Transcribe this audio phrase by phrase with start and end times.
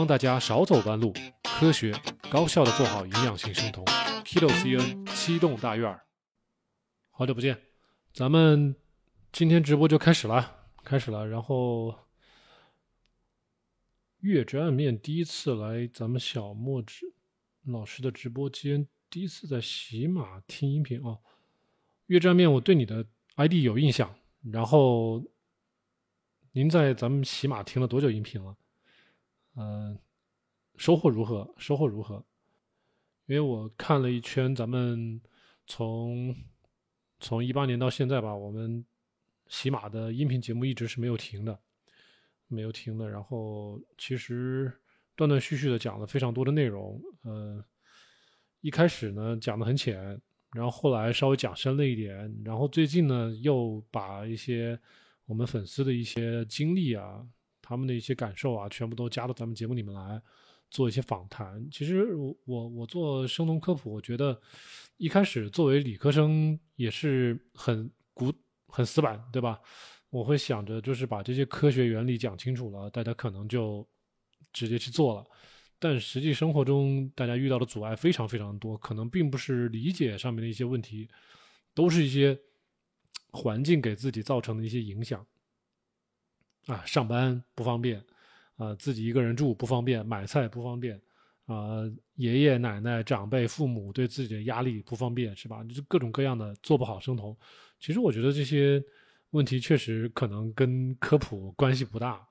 [0.00, 1.12] 帮大家少走弯路，
[1.42, 1.92] 科学
[2.30, 3.84] 高效的做好营养性生酮。
[4.24, 6.00] Kilo CN 七栋大院，
[7.10, 7.60] 好久不见，
[8.10, 8.74] 咱们
[9.30, 11.28] 今天直播就开始了，开始了。
[11.28, 11.94] 然后
[14.20, 16.94] 月之暗面第一次来咱们小墨子
[17.66, 21.18] 老师的直播间，第一次在喜马听音频啊。
[22.06, 23.04] 月之暗面，我对你的
[23.36, 24.16] ID 有印象。
[24.50, 25.22] 然后
[26.52, 28.56] 您在咱们喜马听了多久音频了？
[29.56, 29.98] 嗯，
[30.76, 31.52] 收获如何？
[31.58, 32.24] 收获如何？
[33.26, 35.20] 因为我看了一圈，咱们
[35.66, 36.34] 从
[37.20, 38.84] 从一八年到现在吧，我们
[39.46, 41.58] 喜马的音频节目一直是没有停的，
[42.48, 43.08] 没有停的。
[43.08, 44.72] 然后其实
[45.14, 47.64] 断断续续的讲了非常多的内容，呃，
[48.60, 50.20] 一开始呢讲的很浅，
[50.52, 54.78] 然后后来稍微讲深了一点，然后最近呢又把一些
[55.26, 57.26] 我们粉丝的一些经历啊。
[57.70, 60.20] 他们的一些感受啊，全部都加到咱们节目里面来
[60.70, 61.64] 做一些访谈。
[61.70, 64.36] 其实我我我做生酮科普，我觉得
[64.96, 68.32] 一开始作为理科生也是很古
[68.66, 69.60] 很死板，对吧？
[70.10, 73.88] 我会想着就是把这些科学原理讲清楚了，大家可能就
[74.52, 75.24] 直接去做了。
[75.78, 81.08] 但实际生活中，大家遇到的阻碍非常非常多，可能并不是理解上面的一些问题，
[81.72, 82.36] 都是一些
[83.30, 85.24] 环境给自己造成的一些影响。
[86.70, 88.00] 啊，上班不方便，
[88.56, 91.00] 啊，自己一个人住不方便，买菜不方便，
[91.46, 91.82] 啊，
[92.14, 95.64] 爷爷奶奶、长辈、父母对自己的压力不方便，是吧？
[95.64, 97.36] 就各种各样的做不好生酮。
[97.80, 98.80] 其实我觉得这些
[99.30, 102.24] 问题确实可能跟科普关系不大，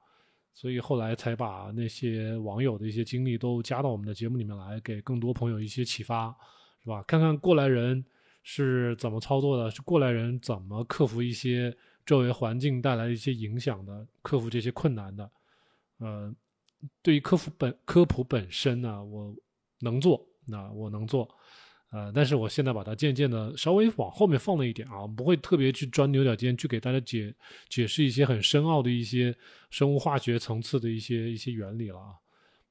[0.54, 6.34] 所以后来才把那些网友的一些经历都加到我们的节目里面来，给更多朋友一些启发，
[6.82, 7.04] 是吧？
[7.04, 8.06] 看看过来人
[8.42, 11.76] 是怎么操作的，是过来人怎么克服一些。
[12.10, 15.32] 周围环境带来的一些影响的，克服这些困难的，
[16.00, 16.34] 呃，
[17.04, 19.32] 对于科普本科普本身呢，我
[19.80, 21.30] 能做，那我能做，
[21.92, 27.32] 呃，但是我现在把它渐渐的稍微往后面放了一点啊，不会特别去钻牛角尖，去给大家解
[27.70, 29.36] 解释一些很深奥的一些
[29.70, 32.16] 生物化学层次的一些一些原理了啊，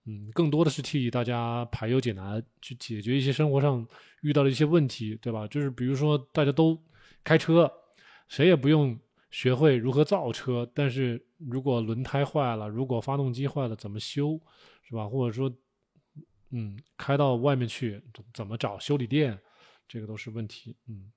[0.06, 3.86] 嗯，更多的是替大家排忧解难，去解决一些生活上
[4.22, 5.46] 遇到的一些问题，对吧？
[5.46, 6.76] 就是比如说大家都
[7.22, 7.72] 开车，
[8.26, 8.98] 谁也不用。
[9.30, 14.40] 学会如何造车，但是如果轮胎坏了，如果发动机坏了，怎么修，
[14.82, 15.06] 是吧？
[15.06, 15.54] 或者说，
[16.50, 18.02] 嗯，开到外面去
[18.32, 19.38] 怎么找修理店，
[19.86, 20.74] 这个都是问题。
[20.86, 21.12] 嗯，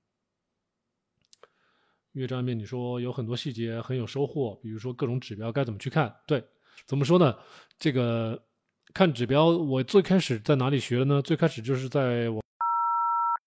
[2.12, 6.14] 越战面你说有很多细节很有收获，比如说各种指标该怎么去看？
[6.26, 6.44] 对，
[6.86, 7.34] 怎么说呢？
[7.78, 8.44] 这个
[8.92, 11.22] 看指标，我最开始在哪里学的呢？
[11.22, 12.42] 最开始就是在我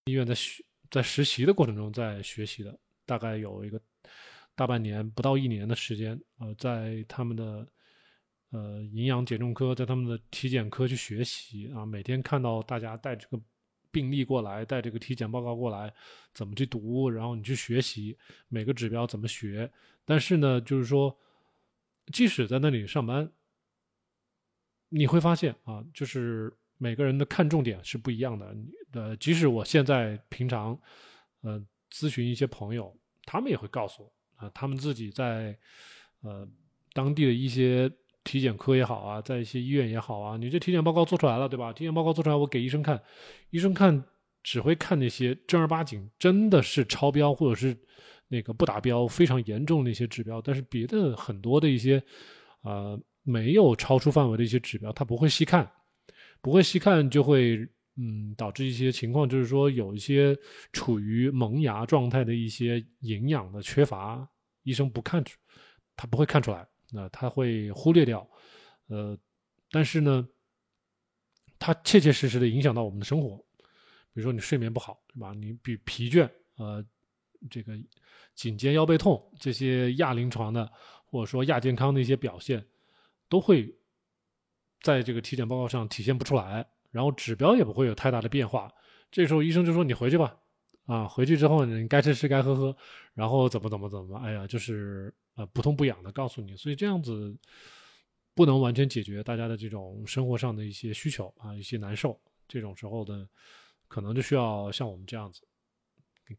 [0.06, 3.80] 医院在学在实习的过程中在学习的，大概有一个。
[4.56, 7.68] 大半年不到一年的时间，呃，在他们的
[8.52, 13.40] 呃营养减重科，在他们的体检科去学习啊，每天看到大家带这个
[13.92, 15.94] 病例过来，带这个体检报告过来，
[16.34, 18.18] 怎么去读，然后你去学习
[18.48, 19.70] 每个指标怎么学。
[20.06, 21.18] 但是呢，就是说，
[22.14, 23.30] 即使在那里上班，
[24.90, 28.56] 你会发现啊，就是每个人的看重点是不一样的。
[28.94, 30.80] 呃，即使我现在平常
[31.42, 31.62] 呃
[31.92, 32.96] 咨询一些朋友，
[33.26, 34.15] 他们也会告诉我。
[34.36, 35.58] 啊，他们自己在
[36.22, 36.48] 呃
[36.94, 37.92] 当地的一些
[38.24, 41.72] 体检科也好啊，在一些医院也好啊，你这体检报告做出来了，对吧？
[41.74, 43.02] 体检报告做出来，我给医生看，
[43.50, 44.04] 医生看
[44.44, 47.78] 只会看那些正儿八经真的是超标或者是
[48.28, 52.02] 那个不达标非常严重的一些指标，但是别的很多的一些
[52.62, 55.72] 呃没有超出范围的一些指标，他不会细看，
[56.42, 57.68] 不会细看就会。
[57.98, 60.38] 嗯，导致一些情况，就是说有一些
[60.74, 64.28] 处于萌芽状态的一些营养的缺乏，
[64.64, 65.24] 医生不看，
[65.96, 68.30] 他不会看出来，那他会忽略掉，
[68.88, 69.18] 呃，
[69.72, 70.28] 但是呢，
[71.58, 73.38] 它切切实实的影响到我们的生活，
[74.14, 75.34] 比如说你睡眠不好，对吧？
[75.34, 76.86] 你比疲倦，呃，
[77.50, 77.74] 这个
[78.34, 80.70] 颈肩腰背痛这些亚临床的
[81.06, 82.62] 或者说亚健康的一些表现，
[83.30, 83.74] 都会
[84.82, 86.68] 在这个体检报告上体现不出来。
[86.96, 88.72] 然后指标也不会有太大的变化，
[89.12, 90.34] 这时候医生就说你回去吧，
[90.86, 92.74] 啊，回去之后你该吃吃该喝喝，
[93.14, 97.36] 然后怎么怎么怎么，哎呀，就是呃不痛不痒的告诉你，所以这样子
[98.34, 103.28] 不能完全解决大家的这种生活上的一些需求啊，一些难受，这种时候的
[103.90, 105.42] 可能就需要像我们这样子，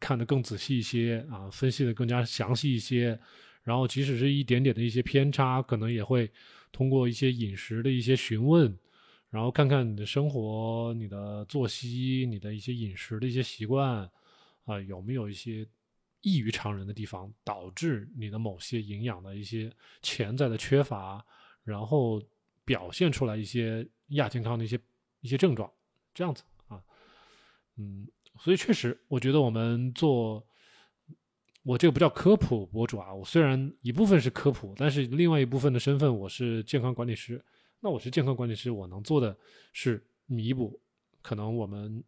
[0.00, 3.20] 看得更仔细一些啊，分析的更加详细一些，
[3.62, 6.32] 然后即使是一点点的一些偏差，可能也会
[6.72, 8.74] 通过一些饮食的一些询问。
[9.30, 14.10] 然后看看你的生活、你的作息、你的一些饮食的一些习惯，
[14.64, 15.66] 啊，有没有一些
[16.22, 19.70] 异于常人的地方，导致你的某些营养的一些
[20.00, 21.24] 潜在的缺乏，
[21.64, 22.22] 然后
[22.64, 24.78] 表现出来一些亚健康的一些
[25.20, 25.70] 一些症状，
[26.14, 26.80] 这样子啊，
[27.76, 28.08] 嗯，
[28.38, 30.44] 所以确实，我觉得我们做，
[31.62, 37.44] 我这个不叫科普博主啊，我虽然一部分是科普，但是另外一部分的身份我是健康管理师，
[37.86, 39.38] 那我是健康管理师，我能做的
[39.72, 40.80] 是弥补，
[41.22, 42.02] 可能我们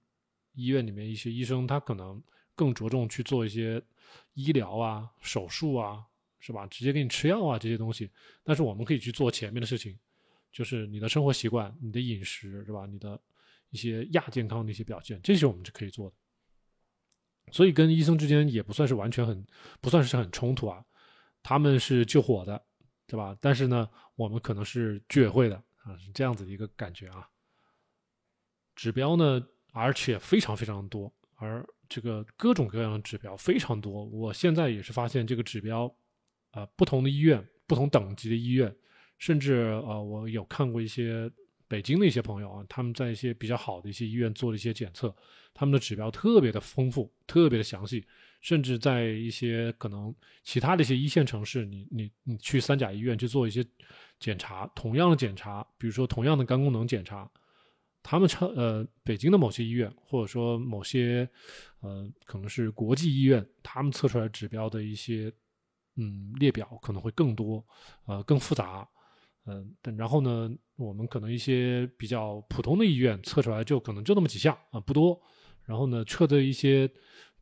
[0.54, 2.20] 医院里面一些医生他可能
[2.56, 3.80] 更着重去做一些
[4.34, 6.04] 医疗啊、手术啊。
[6.40, 6.66] 是吧？
[6.66, 8.10] 直接给你吃药啊，这些东西。
[8.44, 9.96] 但是我们可以去做前面的事情，
[10.52, 12.86] 就是你的生活习惯、你的饮食，是吧？
[12.86, 13.20] 你的
[13.70, 16.16] 一些亚健康的一些表现，这些我们是可以做的。
[17.52, 19.46] 所以跟医生之间也不算是完全很，
[19.80, 20.84] 不算是很冲突啊。
[21.42, 22.64] 他们是救火的，
[23.04, 23.36] 对吧？
[23.40, 27.28] 但是呢，我们可能是居委会的啊，是这样子的一个感觉啊。
[28.76, 34.04] 指标呢，而且非常非常多，而这个各种各样的指标非常多。
[34.04, 35.94] 我现在也是发现这个指标。
[36.52, 38.74] 啊，不同的医院，不同等级的医院，
[39.18, 41.30] 甚至呃，我有看过一些
[41.68, 45.14] 北京的一些朋友啊，他们在一些比较好的一些医院做了一些检测，
[45.52, 48.02] 他们的指标特别的丰富，特别的详细，
[48.40, 53.64] 甚至在一些可能其他的一些一线城市，你你你去三甲医院去做一些
[54.18, 57.30] 检查，同样的检查，比如说同样的肝功能检查，
[58.02, 61.28] 他们测呃北京的某些医院，或者说某些
[61.80, 65.32] 呃可能是国际医院，他们测出来指标的一些。
[66.00, 67.66] 嗯，列表可能会更多，
[68.06, 68.88] 呃，更复杂，
[69.46, 75.20] 嗯，但然后呢，我们可能一些比较普通的医院测出来就可能就那么几项啊，不多。
[75.64, 76.88] 然后呢，测的一些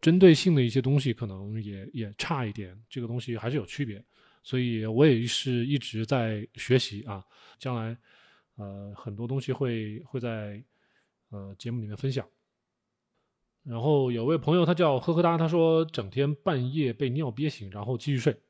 [0.07, 4.01] 针对性的一些东西可能也也差一点，这个东西还是有区别。
[4.45, 7.25] 所以我也是一直在学习啊，
[7.59, 7.99] 将来
[8.55, 10.63] 呃很多东西会会在
[11.31, 12.25] 呃节目里面分享。
[13.65, 18.41] 然后有位朋友他叫呵呵哒，他说整天半夜被尿憋醒，然后继续睡。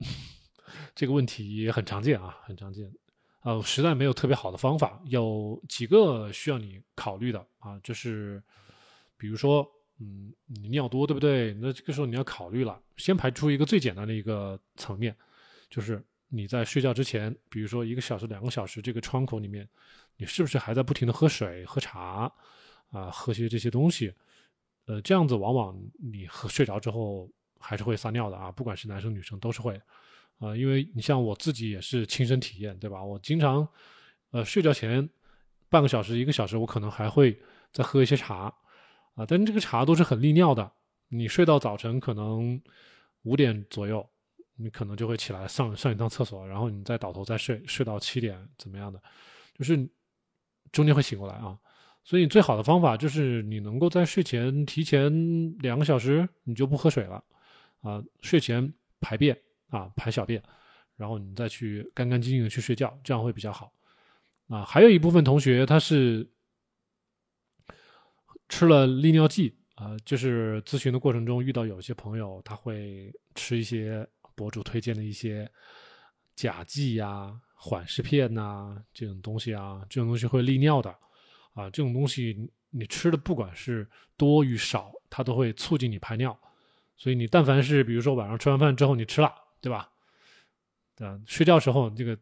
[0.96, 2.92] 这个问题也很常见啊，很常见。
[3.42, 8.42] 呃，实在没有特别好的方法，有几个需要你考虑的啊，就是
[9.16, 9.64] 比如说，
[9.98, 11.54] 嗯，你尿多对不对？
[11.54, 15.16] 那这个时候你要考虑了，先排除一个最简单的一个层面，
[15.70, 19.68] 就是你在睡觉之前，比如说一个小时、两个小时，这个窗口里面，
[20.16, 22.30] 你是不是还在不停的喝水、喝茶
[22.90, 24.12] 啊，喝些这些东西？
[24.86, 29.80] 呃，这样子往往你喝睡着之后还是会撒尿的啊，不管是男生女生都是会。
[30.38, 33.02] 啊，因为你像我自己也是亲身体验，对吧？
[33.02, 33.66] 我经常，
[34.32, 35.08] 呃，睡觉前
[35.70, 37.40] 半个小时、一个小时，我可能还会
[37.72, 38.54] 再喝一些茶，
[39.16, 40.70] 啊，但这个茶都是很利尿的。
[41.08, 42.62] 你睡到早晨可能
[43.22, 44.08] 五点左右，
[44.54, 49.02] 你可能就会起来上上一趟厕所，然后你再倒头再睡，睡到七点怎么样的，
[49.58, 49.76] 就是
[50.70, 51.58] 中间会醒过来啊。
[52.04, 57.24] 所以最好的方法就是你能够在睡前提前两个小时，你就不喝水了，
[57.80, 59.36] 啊，睡前排便。
[59.68, 60.40] 啊，排小便，
[60.96, 63.72] 然后你再去干干净净的去睡觉，这样会比较好。
[64.46, 66.24] 啊，还有一部分同学他是
[68.48, 75.50] 吃了利尿剂啊，就是咨询的过程中遇到有些朋友他会吃一些博主推荐的一些
[76.34, 80.90] 甲剂呀、缓释片呐这种东西啊，这种东西会利尿的
[81.54, 86.38] 啊，这种东西你吃的不管是多与少，它都会促进你排尿，
[86.96, 89.32] 所以你但凡是比如说晚上吃完饭之后你吃了。
[89.58, 89.90] 对吧？
[90.98, 92.16] 啊，睡觉时候这个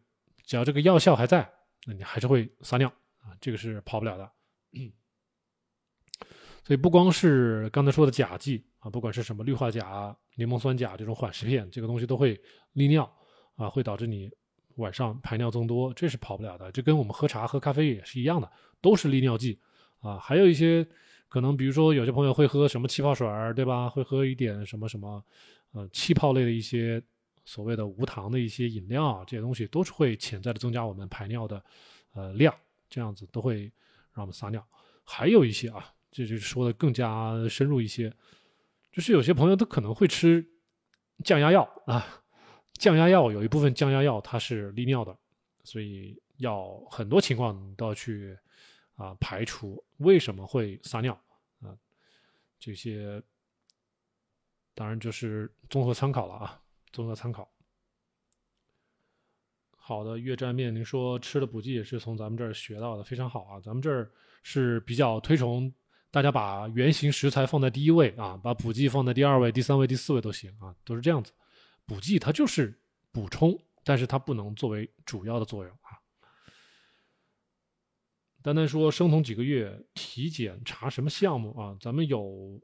[0.46, 1.46] 只要这个药效还在，
[1.84, 2.88] 那你还是会撒尿
[3.20, 4.30] 啊，这个是跑不了的。
[4.72, 4.90] 嗯
[6.64, 12.40] 所以不光是刚才说的甲剂啊，不管是什么氯化钾、柠檬酸钾这种缓释片，这个东西都会
[12.72, 13.08] 利尿
[13.56, 14.30] 啊，会导致你
[14.76, 16.72] 晚上排尿增多，这是跑不了的。
[16.72, 19.58] 这跟我们喝茶、喝咖啡也是一样的，都是利尿剂
[20.00, 20.18] 啊。
[20.18, 20.84] 还有一些
[21.28, 23.88] 可能，比如说有些朋友会喝什么气泡水儿，对吧？
[23.88, 25.22] 会喝一点什么什么，
[25.72, 27.02] 呃，气泡类的一些。
[27.46, 31.62] 所谓的无糖的一些饮料，这些东西都是会潜在的增加我们排尿的，
[32.14, 32.54] 呃量，
[32.88, 33.70] 这样子都会
[34.14, 34.66] 让我们撒尿。
[35.02, 38.08] 还有一些啊，这就是说的更加深入一些，
[38.92, 40.48] 就是有些朋友他可能会吃
[41.24, 42.22] 降压药啊，
[42.74, 45.18] 降压药有一部分降压药它是利尿的，
[45.64, 48.38] 所以要很多情况都要去
[48.94, 51.20] 啊排除为什么会撒尿
[51.60, 51.76] 啊，
[52.60, 53.20] 这些
[54.72, 56.62] 当然就是综合参考了啊。
[56.92, 57.52] 综合参考。
[59.76, 63.60] 好的，越战面，您说吃的补剂也是从咱们这儿学到的，非常好啊！
[63.60, 64.08] 咱们这儿
[64.44, 65.74] 是比较推崇
[66.14, 71.32] 大家把原型食材放在第一位啊，把补剂放在第二位、第三位、第四位都行啊，都是这样子。
[71.84, 72.72] 补剂它就是
[73.10, 75.98] 补充，但是它不能作为主要的作用啊。
[78.42, 81.76] 单单说生酮几个月体检查什么项目啊？
[81.80, 82.60] 咱们有。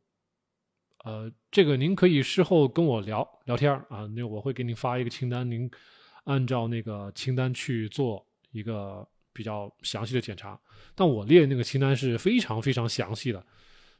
[1.03, 5.69] 呃，这个您可以事后跟我聊聊天啊，那我会给您发一个清单，您
[6.23, 10.59] 按照那个清单去做一个比较详细的检查。
[10.95, 13.45] 但我列那个清单是非常非常详细的，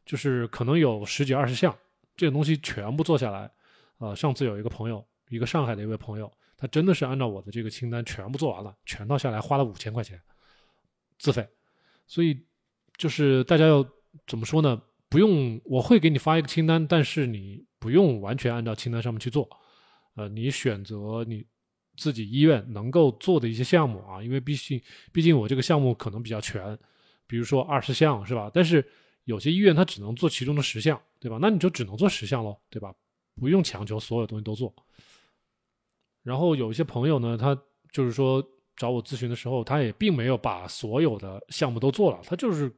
[0.05, 1.77] 就是可能有十几二十项，
[2.17, 3.51] 这个东西全部做下来。
[3.99, 10.21] 呃，上次有一个朋友，一个上海的一位朋友，他真的是按照我的这个清单全部做完了，全套下来花了五千块钱
[11.19, 11.47] 自费。
[12.07, 12.45] 所以
[12.97, 13.87] 就是大家要
[14.27, 14.81] 怎么说呢？
[15.09, 19.49] 不用，我会给你发一个清单，但是你不用完全按照清单上面去做。
[20.15, 21.45] 呃，你选择你
[22.01, 24.81] 自己医院能够做的一些项目啊，因为毕竟
[25.13, 26.79] 毕竟我这个项目可能比较全，
[27.27, 28.51] 比如说二十项是吧？
[28.55, 28.83] 但是
[29.25, 31.39] 有些医院它只能做其中的十项，对吧？
[31.43, 32.95] 那你就只能做十项喽，对吧？
[33.39, 34.75] 不用强求所有东西都做。
[36.23, 37.55] 然后有一些朋友呢，他
[37.93, 38.43] 就是说
[38.77, 42.75] 找我咨询的时候，他也并没有把所有的项目都做了，他就是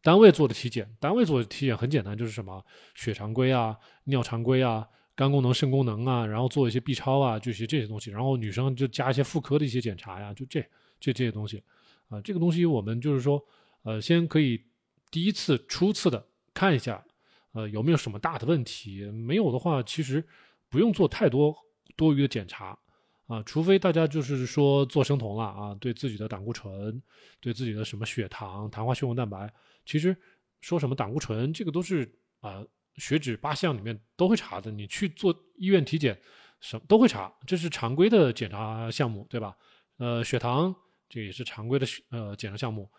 [0.00, 0.88] 单位做的体检。
[1.00, 4.86] 单位做的体检很简单，就是什么血常规啊、尿常规啊、
[5.20, 8.10] 肝功能、肾功能啊，然后做一些 B 超啊，这些这些东西。
[8.10, 10.62] 然后女生就加一些妇科的一些检查呀，就这
[10.98, 11.62] 这这些东西
[12.08, 12.18] 啊。
[12.22, 13.44] 这个东西我们就是说，
[13.82, 14.58] 呃，先可以
[15.10, 17.04] 第一次初次的看一下。
[17.52, 19.04] 呃，有没有什么大的问题？
[19.10, 20.24] 没有的话，其实
[20.70, 21.54] 不用做太多
[21.96, 22.78] 多余的检查
[23.26, 27.02] 啊，除非大家就是说做生酮了啊，对自己的胆固醇，
[27.40, 29.52] 对自己的什么血糖、糖化血红蛋白，
[29.84, 30.16] 其实
[30.62, 32.10] 说什么胆固醇，这个都是
[32.40, 32.64] 啊，
[32.96, 34.70] 血脂八项里面都会查的。
[34.70, 36.18] 你去做医院体检，
[36.60, 39.56] 什都会查，这是常规的检查项目，对吧？
[39.98, 40.74] 呃，血糖
[41.08, 42.90] 这也是常规的呃检查项目，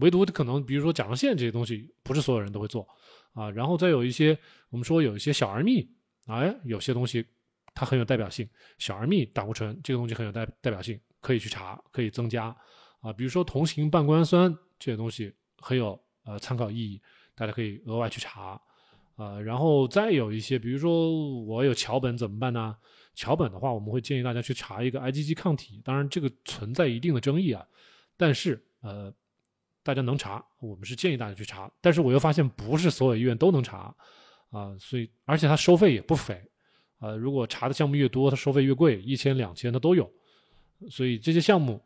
[0.00, 2.86] 唯独可能比如说甲状腺这些东西，不是所有人都会做。
[3.32, 4.38] 啊，然后再有一些，
[4.70, 5.84] 我们说有一些小而密，
[6.26, 7.26] 哎，有些东西
[7.74, 8.48] 它很有代表性，
[8.78, 12.56] 小而密胆固醇这个东西很有代代表性，可以去查，可以增加，
[13.00, 17.02] 啊，比如说同型半胱氨酸这些东西很有呃参考意义，
[17.34, 18.60] 大家可以额外去查，
[19.16, 22.76] 啊，然后再有一些，比如说我有桥本怎么办呢？
[23.14, 27.66] 桥本的话，我们会建议大家去查一个 IgG 抗体，当然这个存在一定的争议啊，
[28.16, 29.12] 但是呃。
[29.86, 33.94] 大家能查，我们是建议大家去查，但是我又发现不是所有医院都能查，
[34.48, 36.42] 啊，所以而且它收费也不菲，
[37.00, 40.10] 啊，如果查的项目越多，它收费越贵，一千两千它都有，
[40.88, 41.78] 所以这些项目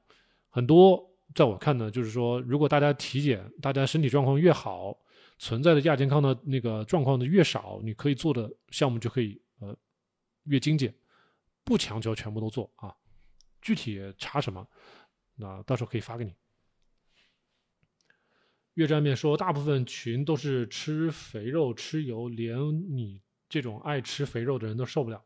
[0.49, 1.05] 很多，
[1.35, 4.97] 在我看呢，就是说，如果大家体检，大家身体状况越好，
[5.38, 9.76] 存在的亚健康的那个状况的越少，你可以做的项目就可以呃
[10.45, 10.92] 越精简，
[11.64, 12.95] 不强求全部都做啊，
[13.62, 14.66] 具体查什么，
[15.37, 16.35] 那到时候可以发给你。
[18.75, 22.57] 越战面说，大部分群都是吃肥肉、吃油，连
[22.97, 25.21] 你这种爱吃肥肉的人都受不了。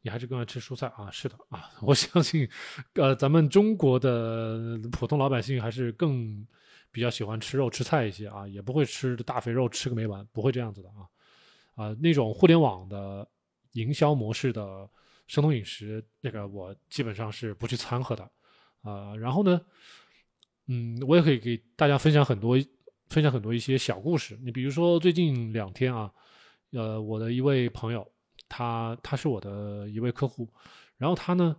[0.00, 1.10] 你还是更爱吃蔬菜啊？
[1.10, 2.48] 是的啊， 我相信，
[2.94, 6.46] 呃，咱们中国的普通老百姓还是更
[6.94, 11.02] 比较喜欢吃肉、吃菜一些啊，也不会吃大肥肉吃个没完，不会这样子的啊。
[11.74, 13.28] 啊，那种互联网的
[13.72, 14.88] 营销模式的
[15.26, 18.22] 生酮饮食，那个我基本上是不去掺和的
[18.82, 19.16] 啊。
[19.16, 19.60] 然后呢，
[20.68, 22.56] 嗯，我也可以给大家分享很多。
[23.10, 26.10] 分享很多一些小故事，你比如说最近两天啊，
[26.72, 28.10] 呃，我的一位朋友，
[28.48, 30.50] 他他是我的一位客户，
[30.96, 31.54] 然后他呢，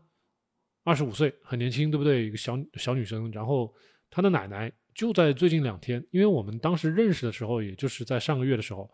[0.84, 2.26] 二十五岁，很年轻，对不对？
[2.26, 3.72] 一个小小女生，然后
[4.10, 8.90] 她的奶奶就在最近两天，因为我们当时认识的时候，也就是在上个月的时候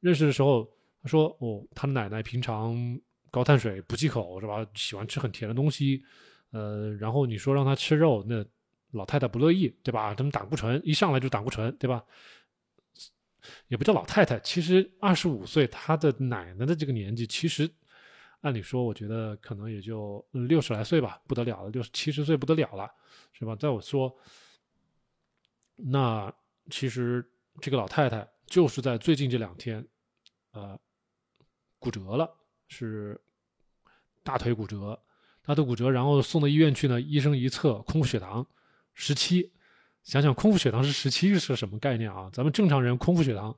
[0.00, 0.68] 认识的时候，
[1.00, 2.98] 他说哦，他奶奶平常
[3.30, 4.66] 高碳水不忌口是吧？
[4.74, 6.02] 喜欢吃很甜的东西，
[6.50, 8.44] 呃，然后你说让他吃肉那。
[8.92, 10.14] 老太太不乐意，对吧？
[10.14, 12.02] 他们胆固醇一上来就胆固醇，对吧？
[13.68, 17.68] 也不叫老太太，其实二十五岁，她的奶奶的这个年纪，其实
[18.40, 22.88] 按理说，我觉得可能也就六十来岁吧，不得了了，六七十岁不得了了，
[23.32, 23.54] 是吧？
[23.56, 24.16] 在我说，
[25.76, 26.32] 那
[26.70, 27.24] 其实
[27.60, 29.86] 这个老太太就是在最近这两天，
[30.52, 30.78] 呃，
[31.78, 32.28] 骨折了，
[32.68, 33.20] 是
[34.22, 34.98] 大腿骨折，
[35.44, 38.44] 大腿骨折，然后送到医院去呢，医生一测空腹血糖。
[38.94, 39.52] 十七，
[40.02, 42.30] 想想空腹血糖是十七是个什么概念啊？
[42.32, 43.54] 咱们正常人空腹血糖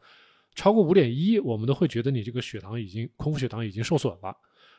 [0.57, 4.33] 超过五点一，我们都会觉得你这个血糖已经空腹血糖已经受损了；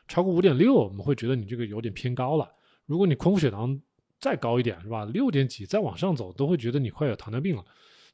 [0.06, 2.46] 超过五点六，我们会觉得你这个有点偏高了。
[2.84, 3.80] 如果你空腹血糖
[4.20, 5.04] 再高一点，是吧？
[5.06, 7.64] 六点几再往上走，都会觉得你快有糖尿病了。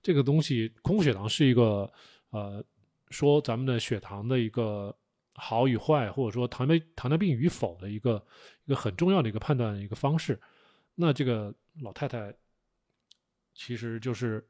[0.03, 1.91] 这个东西，空腹血糖是一个
[2.31, 2.65] 呃，
[3.11, 4.97] 说咱们的血糖的一个
[5.35, 8.25] 好与坏，或者说糖尿糖尿病与否的一个
[8.65, 10.41] 一个很重要的一个判断一个方式。
[10.95, 11.55] 那这个。
[11.83, 12.35] 老太太
[13.55, 14.43] 其实就是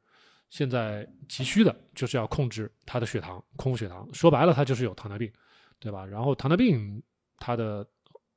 [0.49, 4.07] 现在急需的，就是要控制她的血糖，空腹血糖。
[4.13, 5.29] 说白了，她就是有糖尿病，
[5.77, 6.05] 对吧？
[6.05, 7.03] 然后糖尿病
[7.37, 7.85] 它的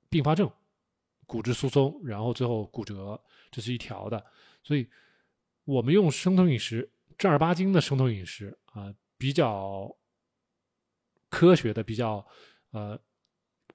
[0.08, 0.50] 并发症，
[1.30, 3.22] 骨质疏松，然后最后骨折，
[3.52, 4.26] 这是一条的。
[4.64, 4.84] 所以，
[5.62, 9.96] 我们用生酮饮食正儿八经的生酮饮食啊，比较
[11.28, 12.26] 科学的，比较
[12.72, 13.00] 呃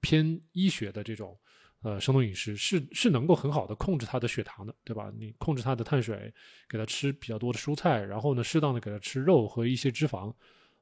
[0.01, 1.39] 偏医学的这种
[1.81, 5.09] 呃生酮饮食是是能够很好的控制他的血糖的，对吧？
[5.17, 6.33] 你控制他的碳水，
[6.67, 10.33] 给他吃比较多的蔬菜，然后呢，适当的给他吃肉和一些脂肪，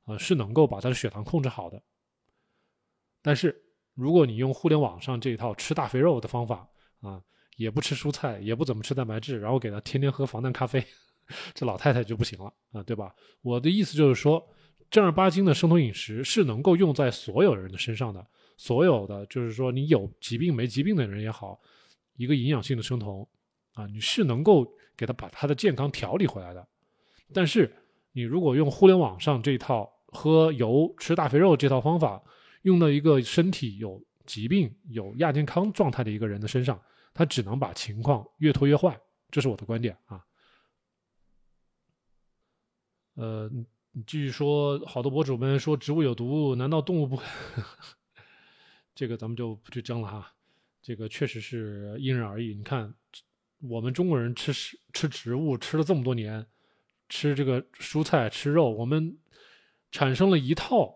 [0.06, 1.80] 啊，是能够把他的血糖控制好的。
[3.22, 3.63] 但是
[3.96, 6.68] 如果你用互联网上这一套吃大肥肉的方法
[7.02, 7.22] 啊，
[7.58, 10.84] 也不吃蔬菜，也不怎么吃蛋白质，然后给他天天喝防弹咖啡，
[11.54, 13.14] 这老太太就不行了啊，对吧？
[13.42, 14.46] 我的意思就是说。
[14.90, 18.24] 正儿八经的生酮饮食是能够用在所有人的身上的，
[18.58, 21.60] 所有的就是说你有疾病没疾病的人也好，
[22.16, 23.28] 一个营养性的生酮
[23.74, 24.64] 啊，你是能够
[24.96, 26.68] 给他把他的健康调理回来的。
[27.34, 27.74] 但是
[28.12, 32.22] 你如果用互联网上这套喝油吃大肥肉这套方法，
[32.64, 36.78] 用到一个身体有疾病有亚健康状态的一个人的身上，
[37.14, 39.00] 他只能把情况越拖越坏。
[39.32, 40.26] 这是我的观点啊。
[43.14, 43.50] 呃。
[43.96, 47.22] 你继续说，好多博主们说植物有毒，难道动物不？
[48.96, 50.34] 这个咱们就不去争了哈。
[50.82, 52.56] 这个确实是因人而异。
[52.56, 52.92] 你看，
[53.60, 56.44] 我们中国人吃食吃植物吃了这么多年，
[57.08, 59.16] 吃这个蔬菜吃肉，我们
[59.92, 60.92] 产生了一套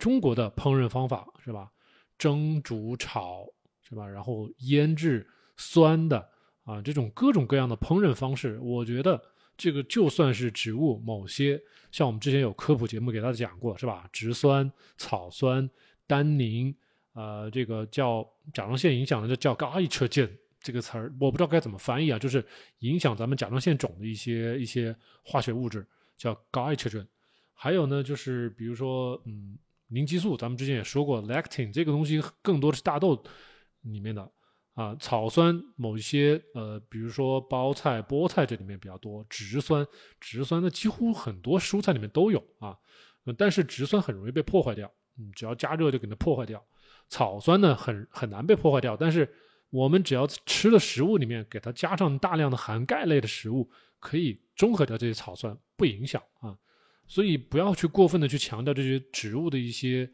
[0.00, 1.70] 中国的烹饪方法，是吧？
[2.18, 3.46] 蒸、煮、炒，
[3.88, 4.04] 是吧？
[4.08, 5.24] 然后腌制、
[5.56, 6.28] 酸的
[6.64, 9.22] 啊，这种各种各样的烹饪方式，我觉得。
[9.62, 11.60] 这个就算是植物，某些
[11.92, 14.08] 像我们之前有科普节目给大家讲过，是吧？
[14.10, 15.68] 植酸、草酸、
[16.06, 16.74] 单宁，
[17.12, 22.42] 呃，这个叫甲状腺影响的，这叫 g a i t r o g e n 这个词儿，我不知道该怎么翻译啊，就是
[22.78, 27.08] 影响咱们甲状腺肿的一些一些化学物质，叫 g a i t r o g e n。
[27.52, 29.58] 还有呢，就是比如说，嗯，
[29.90, 33.22] 凝激素，咱们之前也说过，lectin 这个东西更多的是大豆
[33.82, 34.30] 里面的。
[34.74, 39.22] 啊，草酸某一些呃，比如说包菜、菠菜这里面比较多。
[39.28, 39.86] 植酸，
[40.20, 42.74] 植酸呢几乎很多蔬菜里面都有啊，
[43.36, 46.64] 但是植酸很容易被破坏掉，嗯，只要加热就给它破坏掉。
[47.08, 49.30] 草酸呢很很难被破坏掉，但是
[49.68, 53.68] 我们只要吃的食物里面给它加上大量的含钙类的食物，
[53.98, 56.56] 可以中和掉这些草酸，不影响啊。
[57.10, 60.08] 所以不要去过分的去强调这些植物的一些。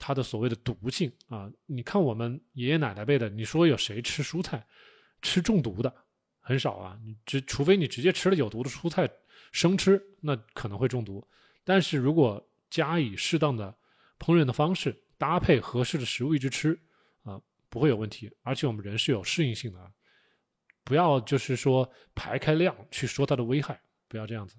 [0.00, 4.64] 它的所谓的毒性啊，你看我们爷爷奶奶辈的，你说有谁吃蔬菜
[5.20, 5.92] 吃中毒的？
[6.38, 9.10] 很少啊，你只除非你直接吃了有毒的蔬菜
[9.50, 11.26] 生吃，那可能会中毒。
[11.64, 13.76] 但是如果加以适当的
[14.20, 16.78] 烹饪的方式，搭配合适的食物一直吃
[17.24, 18.30] 啊，不会有问题。
[18.44, 19.92] 而且我们人是有适应性的，
[20.84, 24.54] 不要就是说排开量去说它的危害，不要这样子。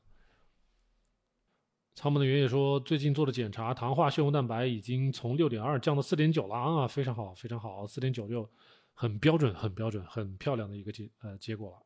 [2.00, 8.50] 苍梦的原野说，最近做的检查，糖化血红蛋白已经从六点二降到四点九了啊，非常好，非常好，四点九就
[8.94, 11.78] 很标准，很标准，很漂亮的一个结呃结果了。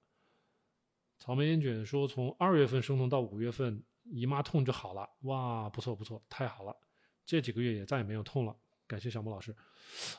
[1.17, 6.77] 草莓烟卷说，从二月份生酮到五月份姨妈痛就好了，哇，不错不错，太好了，
[7.25, 9.55] 这几个月也再也没有痛了，感谢小莫老师。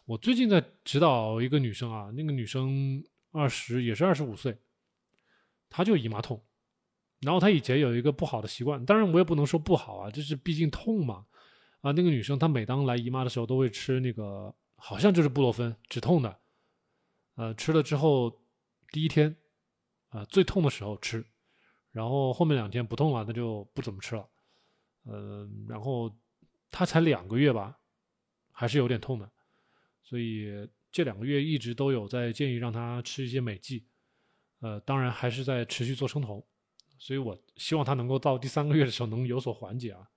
[0.07, 4.59] 我最近在指导一个女生啊，那个女生二十也是二十五岁，
[5.71, 6.43] 她就姨妈痛。
[7.25, 11.27] 然后她以前有一个不好的习惯，当然我也不能说不好啊，就是毕竟痛嘛。
[11.81, 16.41] 啊，那个女生她每当来姨妈的时候都会吃那个，好像就是布洛芬止痛的。
[17.35, 18.31] 呃，吃了之后
[18.91, 19.37] 第一天
[20.09, 21.25] 啊最痛的时候吃，
[21.91, 24.27] 然后后面两天不痛了，那就不怎么吃了。
[25.05, 26.11] 嗯，然后
[26.71, 27.79] 她才两个月吧，
[28.51, 29.31] 还是有点痛的，
[30.03, 30.47] 所以
[30.91, 33.87] 这两个月一直都有在建议让她吃一些美剂。
[34.61, 36.43] 呃，当然还是在持续做生酮。
[37.05, 40.09] 所以我希望他能够到第三个月的时候能有所缓解啊。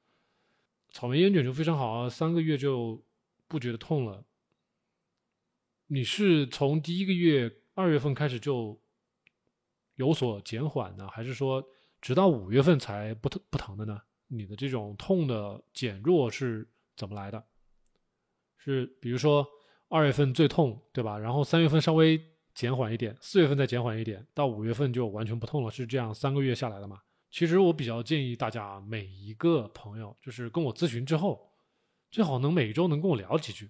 [0.89, 3.03] 草莓烟卷就非常好啊，三个月就
[3.49, 4.23] 不觉得痛了。
[5.87, 8.79] 你是从第一个月二月份开始就
[9.95, 11.61] 有所减缓呢，还是说
[11.99, 14.01] 直到五月份才不疼不疼的呢？
[14.27, 17.43] 你的这种痛的减弱是怎么来的？
[18.55, 19.45] 是比如说
[19.89, 21.17] 二月份最痛，对吧？
[21.19, 22.17] 然后三月份稍微。
[22.57, 26.99] 减缓一点，四月份再减缓一点，到五月份就完全不痛了，是这样三个月下来的吗？
[27.29, 31.53] 其实我比较建议大家，每一个朋友就是跟我咨询之后，
[32.09, 33.69] 最好能每周能跟我聊几句，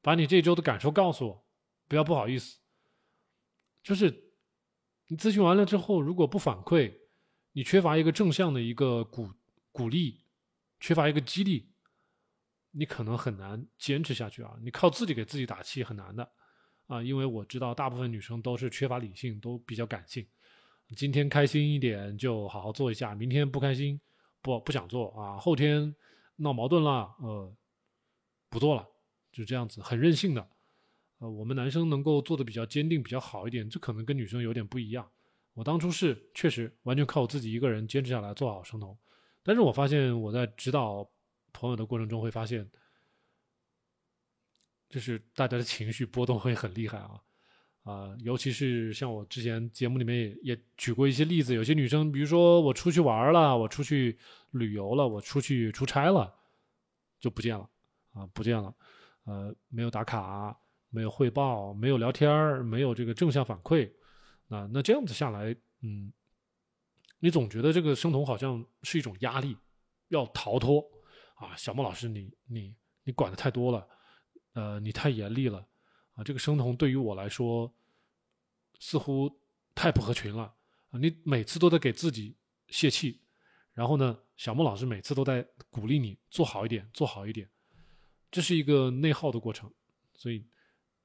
[0.00, 1.44] 把你这周的感受告诉我，
[1.88, 2.60] 不要不好意思。
[3.82, 4.30] 就是
[5.08, 6.94] 你咨询完了之后，如果不反馈，
[7.54, 9.32] 你缺乏一个正向的一个鼓
[9.72, 10.20] 鼓励，
[10.78, 11.72] 缺乏一个激励，
[12.70, 14.56] 你可能很难坚持下去啊！
[14.62, 16.30] 你靠自己给自己打气很难的。
[16.86, 20.24] 啊，因为我知道大部分女生都是缺乏理性，都比较感性。
[20.96, 24.00] 今天开心一点就好好做一下，明天不开心
[24.40, 25.92] 不不想做啊，后天
[26.36, 27.52] 闹矛盾了，呃，
[28.48, 28.86] 不做了，
[29.32, 30.48] 就这样子，很任性的。
[31.18, 35.10] 呃，我们男生能够做的比较坚定，比较好一点，这可能跟女生有点不一样。
[35.54, 38.96] 我当初是确实完全靠我自己一个人坚持下来做好生酮，
[39.42, 41.08] 但是我发现我在指导
[41.52, 42.70] 朋友的过程中会发现。
[44.88, 47.20] 就是大家的情绪波动会很厉害啊。
[47.82, 54.18] 啊，尤其是像我之前节目里面也也举过一些例子，有些女生，比如说我出去玩了，我出去
[54.50, 56.34] 旅游了，我出去出差了，
[57.20, 57.70] 就不见了，
[58.12, 58.74] 啊，不见了，
[59.22, 60.58] 呃，没有打卡，
[60.90, 63.88] 没有汇报，没有聊天没有这个正向反馈，
[64.48, 66.12] 啊，那这样子下来，嗯，
[67.20, 69.56] 你总觉得这个生酮好像是一种压力，
[70.08, 70.84] 要逃脱，
[71.36, 73.86] 啊，小莫老师，你你你管的太多了，
[74.56, 75.66] 呃，你太严厉了。
[76.14, 77.70] 啊，这个生酮对于我来说
[78.78, 79.30] 似乎
[79.74, 80.44] 太不合群了
[80.88, 80.98] 啊！
[80.98, 82.34] 你每次都在给自己
[82.68, 83.20] 泄气，
[83.74, 87.46] 然后呢，小莫老师每次都在鼓励你做好一点，做好一点，
[88.30, 89.70] 这是一个内耗的过程，
[90.14, 90.42] 所以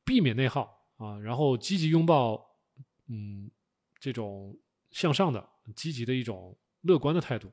[0.06, 2.56] 避免内耗啊，然后积极拥抱，
[3.08, 3.52] 嗯，
[4.00, 4.58] 这种
[4.92, 7.52] 向上的、积极的一种乐观的态度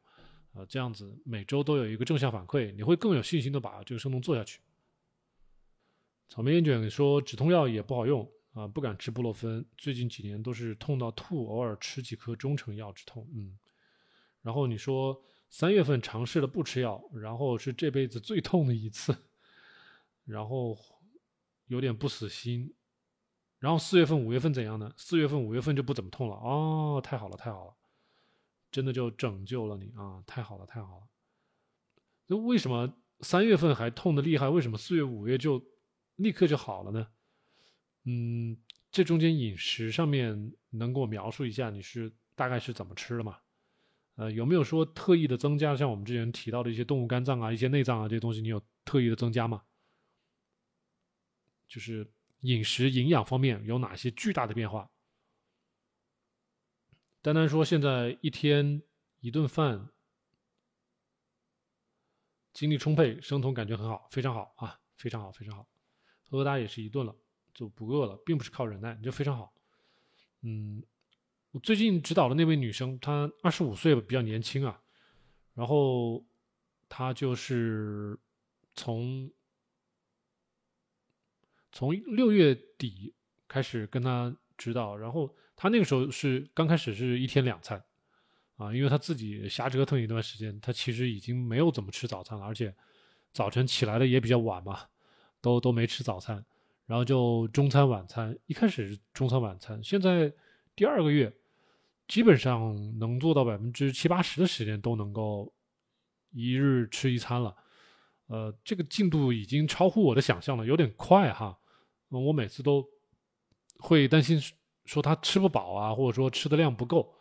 [0.53, 4.61] 啊，这样子每周都有一个正向反馈，你会更有信心的把这个生酮做下去。
[6.29, 9.65] 草莓烟卷说止痛药也不好用啊，不敢吃布洛芬。
[9.79, 13.27] 最近几年都是痛到吐，偶尔吃几颗中成药止痛。
[13.33, 13.59] 嗯，
[14.43, 19.17] 然后你说三月份尝试了不吃药，然后是这辈子最痛的一次，
[20.27, 20.77] 然后
[21.67, 22.75] 有点不死心。
[23.59, 24.93] 然后四月份、五月份怎样呢？
[24.99, 26.37] 四月份、五月份就不怎么痛了。
[26.37, 27.75] 哦，太好了，太好了，
[28.71, 30.23] 真的就拯救了你啊！
[30.27, 31.07] 太好了，太好了。
[32.27, 34.49] 那为什么三月份还痛的厉害？
[34.49, 35.65] 为什么四月、五月就？
[36.19, 37.09] 立刻就好了呢，
[38.05, 38.57] 嗯，
[38.91, 43.39] 这中间饮食上面能给我描述一下你是大概是怎么吃的吗？
[44.17, 49.63] 呃，有没有说特意的增加，像我们之前提到的一些动物肝脏啊、一些内脏啊这些东西，你有特意的增加吗？
[51.69, 54.91] 就是饮食营养方面有哪些巨大的变化？
[57.23, 58.83] 单单说现在一天
[59.21, 59.91] 一顿饭，
[62.53, 65.69] 精力充沛，生酮感觉很好，非常好啊，非常好，非常好。
[66.31, 67.15] 饿大也是一顿了，
[67.55, 69.53] 就不饿了，并不是靠忍耐，你就非常好。
[70.43, 70.83] 嗯，
[71.51, 74.81] 我最近指导的那位女生，她二十五岁比较年轻啊。
[75.55, 76.25] 然后
[76.89, 78.17] 她就是
[78.75, 79.31] 从
[81.73, 83.13] 从六月底
[83.49, 87.83] 开始跟她指导，然后她那个时候是刚开始是一天两餐
[88.57, 92.73] 啊，因为她自己瞎折腾一段时间，她其实已经没有怎么吃早餐了，而且
[93.33, 94.87] 早晨起来的也比较晚嘛。
[95.41, 96.45] 都都没吃早餐，
[96.87, 98.37] 然后就中餐晚餐。
[98.47, 100.33] 一开始是中餐晚餐，现在
[100.75, 101.33] 第二个月
[102.07, 105.53] 基本上能做到百分之七八十的时间都能够
[106.31, 107.55] 一日吃一餐了。
[108.27, 111.59] 呃，这个进度已经超乎我的想象了，有点快哈。
[112.09, 112.87] 我每次都
[113.79, 114.41] 会担心
[114.85, 117.15] 说他吃不饱啊，或者说吃的量不够。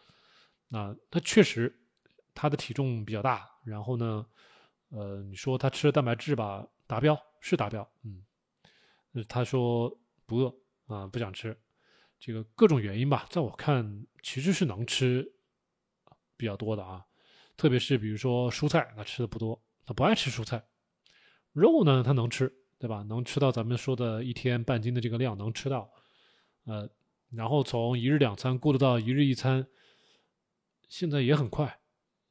[0.70, 1.74] 那他确实
[2.34, 4.26] 他的体重比较大，然后呢，
[4.90, 7.18] 呃，你说他吃的蛋白质吧达标。
[7.40, 8.24] 是达标，嗯，
[9.28, 10.56] 他说不饿
[10.88, 11.58] 啊，不想吃，
[12.20, 15.32] 这个各种原因吧，在我看其实是能吃
[16.36, 17.06] 比较多的啊，
[17.56, 20.64] 特别是比如说蔬菜，他吃的不多，他不爱吃蔬菜，
[21.54, 23.04] 肉呢他能吃，对吧？
[23.04, 25.92] 能吃到咱们说的一天半斤的这个量能吃到，
[26.66, 26.90] 呃，
[27.30, 29.68] 然后从一日两餐过渡到一日一餐，
[30.88, 31.80] 现在也很快，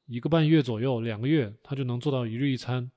[0.07, 2.91] 一个半月左右，两个月他就能做到一日一餐。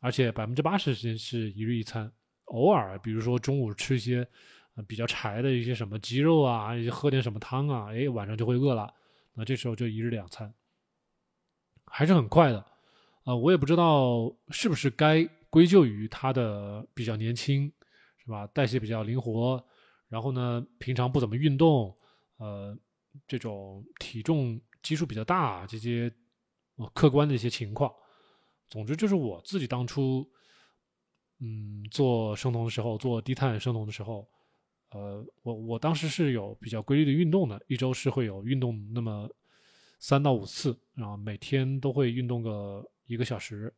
[0.00, 2.10] 而且百分之八十时间是一日一餐，
[2.46, 4.26] 偶尔比如说中午吃一些
[4.86, 8.94] 比较柴的一些什么鸡肉啊，喝点什么汤啊，哎，晚上就会饿了，
[9.34, 10.54] 那这时候就一日两餐，
[11.86, 12.64] 还是很快的，
[13.24, 17.72] 啊，我也不知道是不是该归咎于他的比较年轻，
[18.18, 18.46] 是吧？
[18.48, 19.60] 代谢比较灵活，
[20.08, 21.92] 然后呢，平常不怎么运动，
[22.36, 22.78] 呃，
[23.26, 26.08] 这种体重基数比较大这些
[26.94, 27.92] 客观的一些情况。
[28.68, 30.30] 总之就是我自己当初，
[31.38, 34.28] 嗯，做生酮的时候，做低碳生酮的时候，
[34.90, 39.30] 呃，我我当时是有比较规律的运动的，一周是会有运动那么
[39.98, 43.74] 三到五次，然后每天都会运动个一个小时，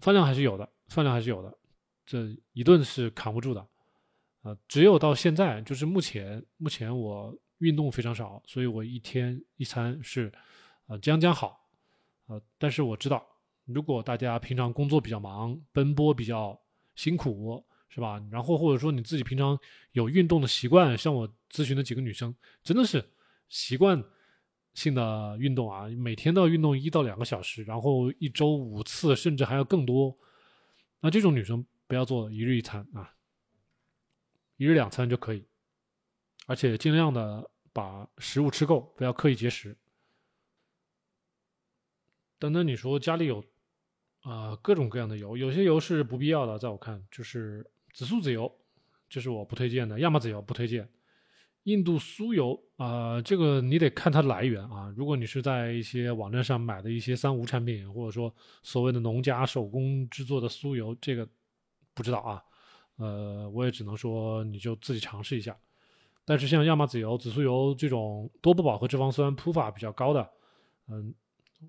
[0.00, 1.58] 饭量还是有的，饭量还是有的，
[2.04, 3.66] 这一顿是扛不住的，
[4.42, 10.30] 呃，只有到现在，就是目前目前我运动非常少，所以我一天一餐是，
[10.88, 11.68] 呃，将将好，
[12.26, 13.26] 呃，但是我知道。
[13.72, 16.60] 如果大家平常工作比较忙，奔波比较
[16.94, 18.18] 辛苦，是吧？
[18.30, 19.58] 然后或者说你自己平常
[19.92, 23.04] 有运动的习惯，像我咨询的几个女生，真的是
[23.48, 24.02] 习惯
[24.74, 30.16] 性的运动啊，每天都要运动一到两个小时，然后一周五次，甚至还要更多。
[31.00, 33.14] 那这种女生不要做一日一餐啊，
[34.56, 35.46] 一日两餐就可以，
[36.46, 39.76] 而且尽量的把食物吃够，不要刻意节食。
[42.38, 43.44] 等等，你说家里有？
[44.22, 48.50] 啊，各种各样的油，有些油是不必要的，在我看，就是紫苏籽油，
[49.08, 50.88] 这是我不推荐的，亚麻籽油不推荐。
[51.64, 54.92] 印度酥油啊，这个你得看它的来源啊。
[54.96, 61.28] 如果你是在一些网站上买的一些三无产品，或者说所谓的农家手工制作的酥油，这个
[61.94, 62.42] 不知道啊。
[62.96, 65.56] 呃，我也只能说你就自己尝试一下。
[66.24, 70.30] 但是像亚麻籽油、紫苏油这种多不饱和脂肪酸铺法比较高的，
[70.88, 71.14] 嗯，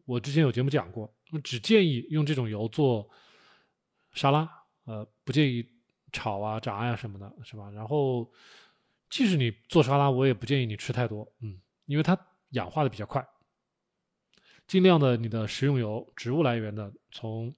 [0.06, 3.10] 我之前有节目讲过，只建议用这种油做
[4.13, 4.49] 沙拉，
[4.86, 5.65] 呃，不建议
[6.12, 7.69] 炒啊、炸呀什么的，是吧？
[7.71, 8.32] 然后，
[9.10, 12.17] 即使你做沙拉，我也不建议你吃太多，嗯，因为它
[12.49, 13.25] 氧化的比较快。
[14.65, 17.53] 尽量的你的食用油，植物来源的，从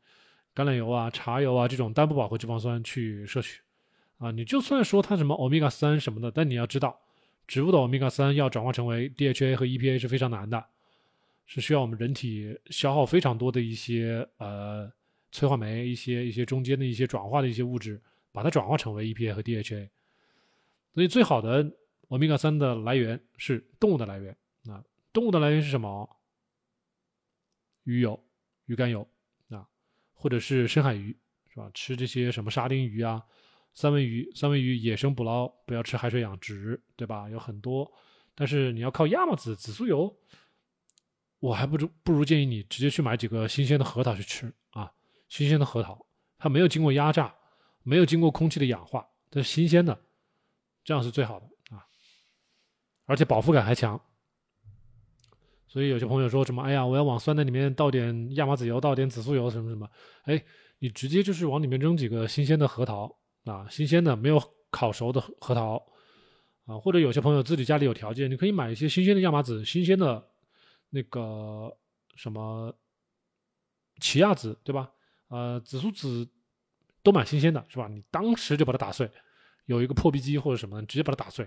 [0.56, 3.62] 橄榄油啊、茶油啊这种单不饱和脂肪酸去摄取。
[4.18, 6.98] 啊，你就算说它什么欧米伽三什么的，但你要知道，
[7.46, 10.66] 植物的欧米伽三要转化成为 DHA 和 EPA 是非常难的，
[11.46, 14.92] 是需要我们人体消耗非常多的一些呃
[15.32, 19.90] 催化酶、一些一些中间的一些转化的一些物质，把它转化成为 EPA 和 DHA。
[20.94, 21.70] 所以最好的
[22.08, 24.36] 欧米伽三的来源是动物的来源
[24.68, 26.10] 啊，动物的来源是什么？
[27.84, 28.20] 鱼油、
[28.66, 29.08] 鱼肝油
[29.50, 29.68] 啊，
[30.14, 31.16] 或者是深海鱼，
[31.50, 31.70] 是吧？
[31.74, 33.24] 吃这些什么沙丁鱼啊。
[33.74, 37.30] 三文鱼，三文鱼野生捕捞，不要吃海水养殖，对吧？
[37.30, 37.92] 有很多，
[38.34, 40.18] 但是你要靠亚麻籽、紫苏油，
[41.40, 44.92] 我还不如不如建议你直接去买几个新鲜的核桃去吃啊！
[45.30, 46.06] 新鲜的核桃，
[46.38, 47.34] 它没有经过压榨，
[47.84, 50.00] 没有经过空气的氧化，它是新鲜的，
[50.84, 51.46] 这样是最好的
[51.76, 51.86] 啊！
[53.06, 54.00] 而且饱腹感还强。
[55.68, 59.90] 所以有些朋友说什么，哎呀，我要往酸奶里面倒点亚麻籽油，倒点紫苏油，什么什么，
[60.24, 60.44] 哎，
[60.80, 63.20] 你直接就是往里面扔几个新鲜的核桃。
[63.46, 65.76] 啊，新鲜的没有烤熟的核桃，
[66.66, 70.28] 啊，或者有些朋友自己家里有条件，你可以买一些新鲜的亚麻籽、新鲜的
[70.96, 71.76] 那个
[72.16, 72.74] 什么
[74.00, 74.90] 奇亚籽，对吧？
[75.28, 76.26] 呃，紫苏籽
[77.04, 77.90] 都蛮新鲜的，是吧？
[77.90, 79.12] 你当时就把它打碎，
[79.66, 81.46] 有一个破壁机或者什么，直接把它打碎，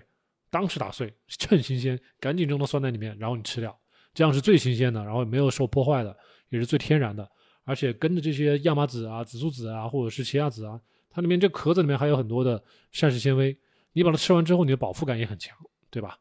[0.51, 3.75] 当时打碎，趁新鲜，赶紧扔到酸奶里面，然后你吃掉，
[4.13, 6.15] 这样是最新鲜的，然后没有受破坏的，
[6.49, 7.27] 也是最天然的，
[7.63, 10.79] 而且跟着这些亚麻籽啊、紫苏籽啊，或者是奇亚籽啊。
[11.09, 13.57] 它里面这壳子里面还有很多的膳食纤维，
[13.93, 15.57] 你把它吃完之后，你的饱腹感也很强，
[15.89, 16.19] 对吧？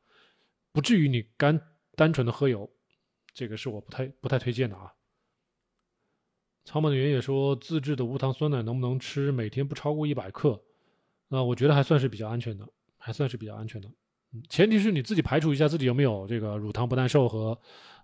[0.73, 1.61] 不至于你干
[1.95, 2.71] 单纯的喝油，
[3.39, 4.93] 这个是我不太不太推荐的啊。
[6.65, 9.31] 草本的原野说自制的无糖酸奶能不能吃？
[9.31, 10.61] 每天不超过一百克，
[11.29, 13.89] 那我觉得还算是比较安全的，还算是比较安全的。
[14.49, 17.57] 前提是你自己排除一下自己有没有这个乳糖不耐受和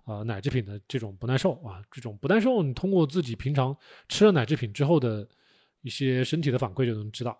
[0.05, 3.75] 呃奶制品的这种不耐受啊，这种不耐受你通过自己平常
[4.07, 5.27] 吃了奶制品之后的。
[5.81, 7.39] 一些身体的反馈就能知道，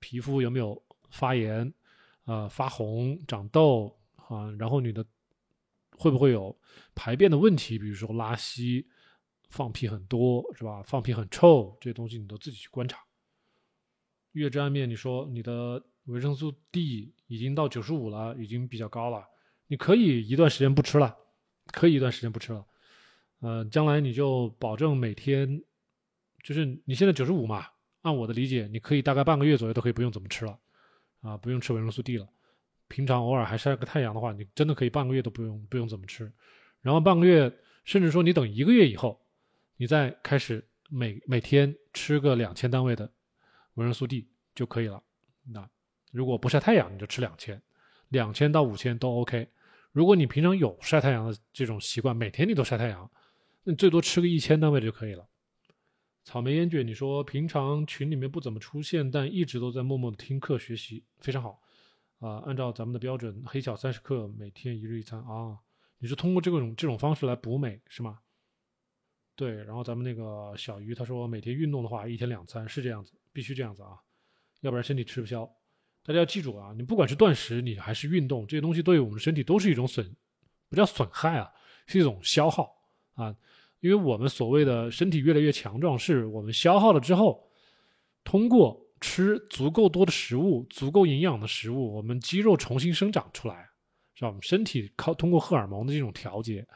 [0.00, 1.70] 皮肤有没有发炎，
[2.24, 5.04] 啊发红、长痘啊，然后你的
[5.98, 6.56] 会不会有
[6.94, 8.86] 排便的问题，比如说拉稀、
[9.48, 10.82] 放屁很多，是吧？
[10.82, 12.98] 放屁很臭，这些东西你都自己去观察。
[14.32, 19.24] 月之暗面，你说你的维生素 D 已经到九十五了，已经比较高了，
[19.66, 21.16] 你可以一段时间不吃了，
[21.66, 22.66] 可以一段时间不吃了，
[23.40, 25.62] 呃，将来你就保证每天，
[26.42, 27.66] 就是你现在九十五嘛。
[28.02, 30.58] 按我的理解，你可以大概半个月左右都可以不用怎么吃了，
[31.20, 32.26] 啊，不用吃维生素 D 了。
[32.92, 36.30] 平常偶尔还晒个太阳的话，你真的可以半个月都不用不用怎么吃。
[36.82, 37.50] 然后半个月，
[37.84, 39.18] 甚至说你等一个月以后，
[39.78, 43.10] 你再开始每每天吃个两千单位的
[43.76, 45.02] 维生素 D 就可以了。
[45.50, 45.66] 那
[46.10, 47.58] 如果不晒太阳，你就吃两千，
[48.10, 49.48] 两千到五千都 OK。
[49.92, 53.10] 如果你平常有晒太阳的这种习惯，每天你都晒太阳，
[53.64, 55.26] 那你最多吃个一千单位的就可以了。
[56.24, 61.58] 草莓烟卷，你说平常群里面不怎么出现，但一直都在默默的听课学习，非常好
[62.22, 62.40] 啊！
[62.46, 65.58] 按照咱们的标准，黑巧三十克，每天一日一餐啊！
[65.98, 68.20] 你是通过这种这种方式来补镁是吗？
[69.34, 73.98] 对，然后咱们那个小鱼他说每天运动的话，一天两餐是这样子，必须这样子啊，
[74.60, 75.44] 要不然身体吃不消。
[76.04, 80.14] 大家要记住啊，你不管是断食，你还是运动，这些东西对我们身体都是一种损，
[80.68, 81.50] 不叫损害啊，
[81.86, 82.72] 是一种消耗
[83.14, 83.34] 啊。
[83.80, 87.50] 因为我们所谓的身体越来越强壮，是我们消耗了之后，
[88.22, 93.68] 通过吃足够多的食物、足够营养的食物，我们肌肉重新生长出来，
[94.14, 94.28] 是吧？
[94.28, 96.66] 我们身体靠通过荷尔蒙的这种调节，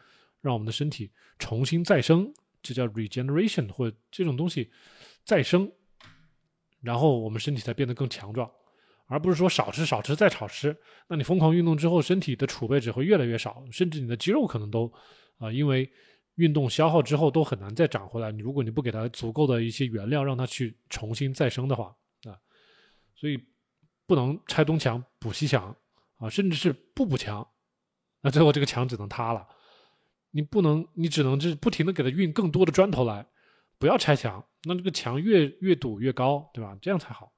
[0.43, 4.71] 让我们的身体重新再生，这叫 regeneration 或者这种东西
[5.25, 5.71] 再生，
[6.83, 8.51] 然后我们身体才变得更强壮，
[9.07, 10.77] 而不是说少吃少吃再少吃，
[11.09, 14.93] 那你疯狂运动之后，身体的储备只会越来越少，甚至你的肌肉可能都
[15.39, 15.91] 啊，因为。
[16.37, 18.31] 运动消耗之后都很难再长回来。
[18.31, 21.97] 你如果你不给它足够的一些原料，让它去重新再生的话，
[23.17, 23.43] 所以
[24.07, 25.75] 不能拆东墙补西墙
[26.19, 27.47] 啊，甚至是不补墙，
[28.21, 29.49] 那最后这个墙只能塌了。
[30.31, 33.27] 你不能，你只能就是不停的给它运更多的砖头来，
[33.79, 36.77] 不要拆墙，那这个墙越越堵越高，对吧？
[36.81, 37.33] 这样才好。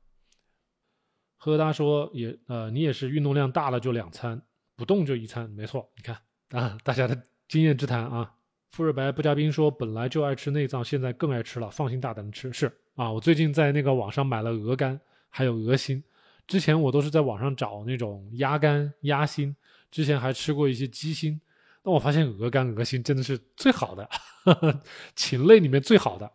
[1.37, 4.43] 呵哒说也呃，你也是运动量大了就两餐，
[4.75, 5.88] 不动就一餐，没错。
[5.97, 6.19] 你看
[6.51, 8.35] 啊，大家的经验之谈啊。
[8.73, 12.53] 富瑞白不加冰说本来就爱吃内脏，现在更爱吃了，放心大胆的吃。
[12.53, 16.03] 是啊，我最近在那个网上买了鹅肝，还有鹅心。
[16.47, 19.55] 之前我都是在网上找那种鸭肝、鸭心，
[19.91, 21.41] 之前还吃过一些鸡心。
[21.85, 24.09] 那我发现鹅肝、鹅心真的是最好的，
[25.14, 26.31] 禽类里面最好的。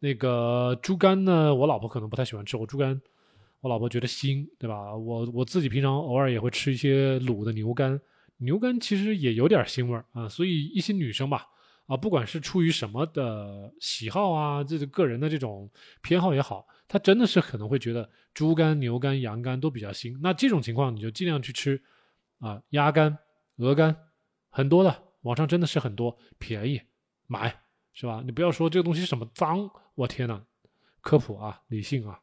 [0.00, 3.00] 那个猪肝呢，我老婆可能不太喜欢吃，我猪肝。
[3.60, 4.92] 我老婆觉得腥，对吧？
[4.92, 8.00] 我我自己平常偶尔也会吃一些卤的牛肝，
[8.38, 10.28] 牛肝其实也有点腥味儿啊。
[10.28, 11.46] 所以一些女生吧，
[11.92, 20.18] 啊，不管是出于什么的喜好啊，这个个人的这种偏好也好，他真的是可能会觉得猪肝、牛肝、羊肝都比较腥。
[20.22, 21.82] 那这种情况你就尽量去吃
[22.38, 23.18] 啊，鸭肝、
[23.56, 23.94] 鹅肝，
[24.48, 26.80] 很多的，网上真的是很多，便宜，
[27.26, 27.54] 买
[27.92, 28.22] 是吧？
[28.24, 30.42] 你不要说这个东西什么脏，我天呐，
[31.02, 32.18] 科普啊，理性啊。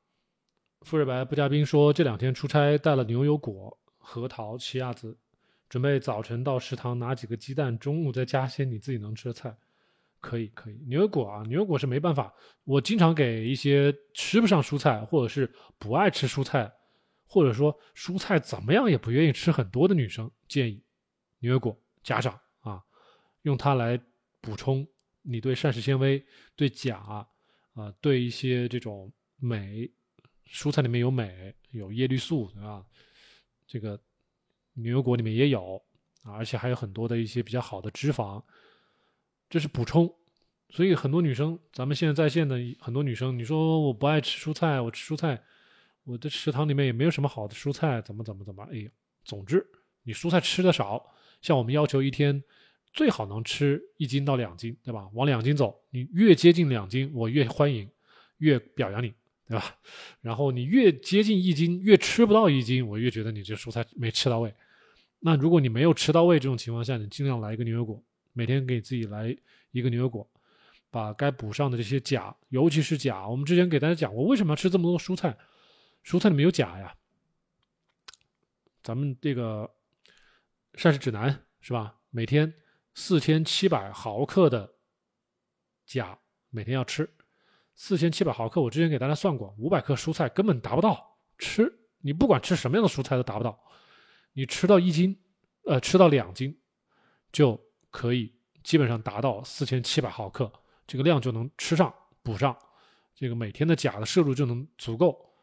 [0.81, 5.15] 富士白不加冰说：“这两天出差带了牛油果、核桃、奇亚籽，
[5.69, 9.55] 准备早晨到食堂拿几个鸡蛋，中午再加些你自己能吃的菜。
[10.19, 10.73] 可以，可以。
[10.87, 12.33] 牛油果啊，牛油果是没办法。
[12.65, 16.69] 我经常给一些吃不上蔬菜，或者是不爱吃蔬菜，
[17.25, 20.83] 或者说蔬菜怎么样也不愿意吃很多的女生，建议
[21.39, 22.83] 牛油果加上啊，
[23.43, 23.97] 用它来
[24.41, 24.85] 补充
[25.21, 26.21] 你对膳食纤维、
[26.55, 29.89] 对钾啊，对一些这种镁。”
[30.51, 32.83] 蔬菜里面有镁，有叶绿素，对吧？
[33.67, 33.97] 这个
[34.81, 35.81] 牛油果里面也有，
[36.23, 38.41] 而且还有很多的一些比较好的脂肪，
[39.49, 40.13] 这是补充。
[40.69, 45.41] 所以很多女生，咱们现在在线的很多女生，你说我不爱吃蔬菜，我吃蔬菜，
[46.03, 48.63] 我的食堂里面也没有什么好的蔬菜，怎么怎么怎么？
[48.71, 48.89] 哎呀，
[49.23, 49.65] 总之
[50.03, 52.43] 你蔬菜吃的少，像我们要求一天
[52.93, 55.09] 最好能吃一斤到两斤，对吧？
[55.13, 57.89] 往两斤走，你越接近两斤，我越欢迎，
[58.37, 59.13] 越表扬你。
[59.47, 59.75] 对吧？
[60.21, 64.53] 然后你越接近一斤，越吃不到一斤，我越觉得你这蔬菜没吃到位。
[65.19, 68.01] 那如果你没有吃到位这种情况下，你尽量来一个牛油果，
[68.33, 69.35] 每天给自己来
[69.71, 70.29] 一个牛油果，
[70.89, 75.37] 把该补上的这些钾，尤其是钾，我们之前给大家讲过，为什么要吃这么多蔬菜？
[76.05, 76.95] 蔬菜里面有钾呀。
[78.81, 79.69] 咱们这个
[80.75, 81.95] 膳食指南是吧？
[82.11, 82.53] 每天
[82.93, 84.73] 四千七百毫克的
[85.85, 86.17] 钾，
[86.49, 87.09] 每天要吃。
[87.75, 91.17] 四千七百毫克，我之前给大家算过，五百克蔬菜根本达不到。
[91.37, 93.61] 吃你不管吃什么样的蔬菜都达不到。
[94.33, 95.19] 你吃到一斤，
[95.65, 96.59] 呃，吃到两斤，
[97.31, 100.51] 就可以基本上达到四千七百毫克，
[100.87, 102.57] 这个量就能吃上补上，
[103.15, 105.33] 这个每天的钾的摄入就能足够。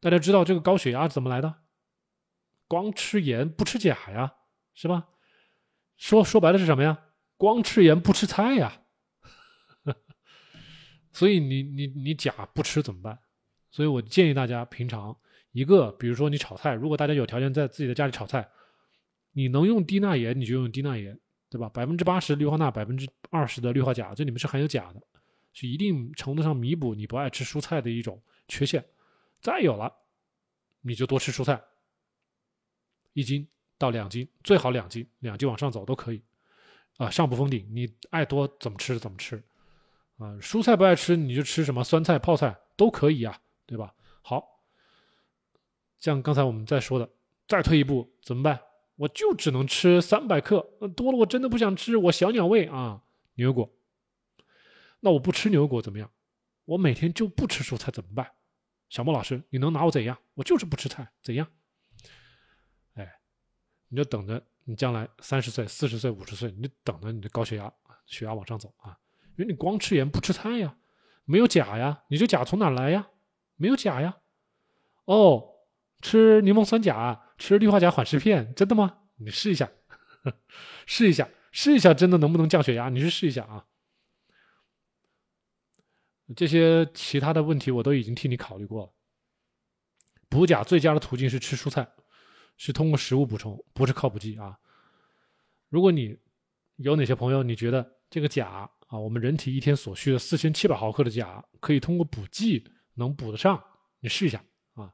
[0.00, 1.62] 大家知道这个高血压怎么来的？
[2.66, 4.34] 光吃盐不吃钾呀，
[4.74, 5.08] 是吧？
[5.96, 7.06] 说说白了是什么呀？
[7.36, 8.82] 光吃盐不吃菜呀。
[11.12, 13.18] 所以你你你钾不吃怎么办？
[13.70, 15.16] 所以我建议大家平常
[15.52, 18.48] 一个，比如说你炒菜，如果大家有条件在自己的家里炒菜，
[19.32, 21.68] 你能用低钠盐你就用低钠盐，对吧？
[21.68, 25.00] 百分之八十氯化钠，百分之二十的氯化钾，这里面是含有钾的，
[25.52, 28.84] 是一定程度上弥补你不爱吃蔬菜的一种缺陷。
[29.40, 29.92] 再有了，
[30.80, 31.62] 你就多吃蔬菜，
[33.12, 36.22] 一斤到两斤，最好两斤，两斤往上走都可以，
[36.96, 39.42] 啊，上不封顶，你爱多怎么吃怎么吃。
[40.18, 43.92] 啊，蔬菜不爱吃，你就吃什么酸菜、泡菜都可以啊，对吧？
[44.22, 44.51] 好，
[46.02, 47.08] 像刚才我们在说的，
[47.46, 48.60] 再退一步怎么办？
[48.96, 50.60] 我就只能吃三百克，
[50.96, 53.72] 多了我真的不想吃，我小鸟胃啊，牛油果。
[54.98, 56.10] 那我不吃牛油果怎么样？
[56.64, 58.32] 我每天就不吃蔬菜怎么办？
[58.88, 60.18] 小莫老师，你能拿我怎样？
[60.34, 61.46] 我就是不吃菜，怎样？
[62.94, 63.20] 哎，
[63.86, 67.72] 你就等着你将来三十岁、四十岁、五十岁，你就等着你的高血压、
[68.06, 68.98] 血压往上走啊。
[69.36, 70.76] 因为你光吃盐不吃菜呀，
[71.26, 73.08] 没有钾呀，你这钾从哪来呀？
[73.54, 74.18] 没有钾呀。
[75.04, 75.51] 哦，
[76.02, 78.98] 吃柠檬酸钾，吃氯化钾缓释片，真的吗？
[79.16, 79.70] 你试一下，
[80.84, 82.88] 试一下，试一下，真的能不能降血压？
[82.88, 83.66] 你去试一下啊。
[86.34, 88.92] 这些其他的问题我都已经替你考虑过了。
[90.28, 91.88] 补钾最佳的途径是吃蔬菜，
[92.56, 94.58] 是通过食物补充，不是靠补剂啊。
[95.68, 96.18] 如果你
[96.76, 98.70] 有哪些朋友，你觉得这个钾？
[98.88, 103.62] 啊，我们人体一天所需的四千七百毫克的钾，可以通过补剂能补得上，
[104.00, 104.92] 你试一下啊。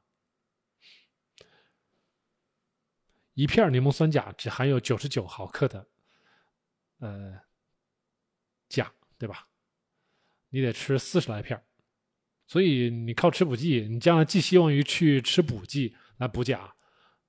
[3.33, 5.87] 一片柠檬酸钾只含有九十九毫克的，
[6.99, 7.39] 呃，
[8.67, 9.47] 钾，对吧？
[10.49, 11.63] 你得吃四十来片
[12.47, 16.75] 所以你靠吃补剂，你将来寄希望于去吃补剂来补钾，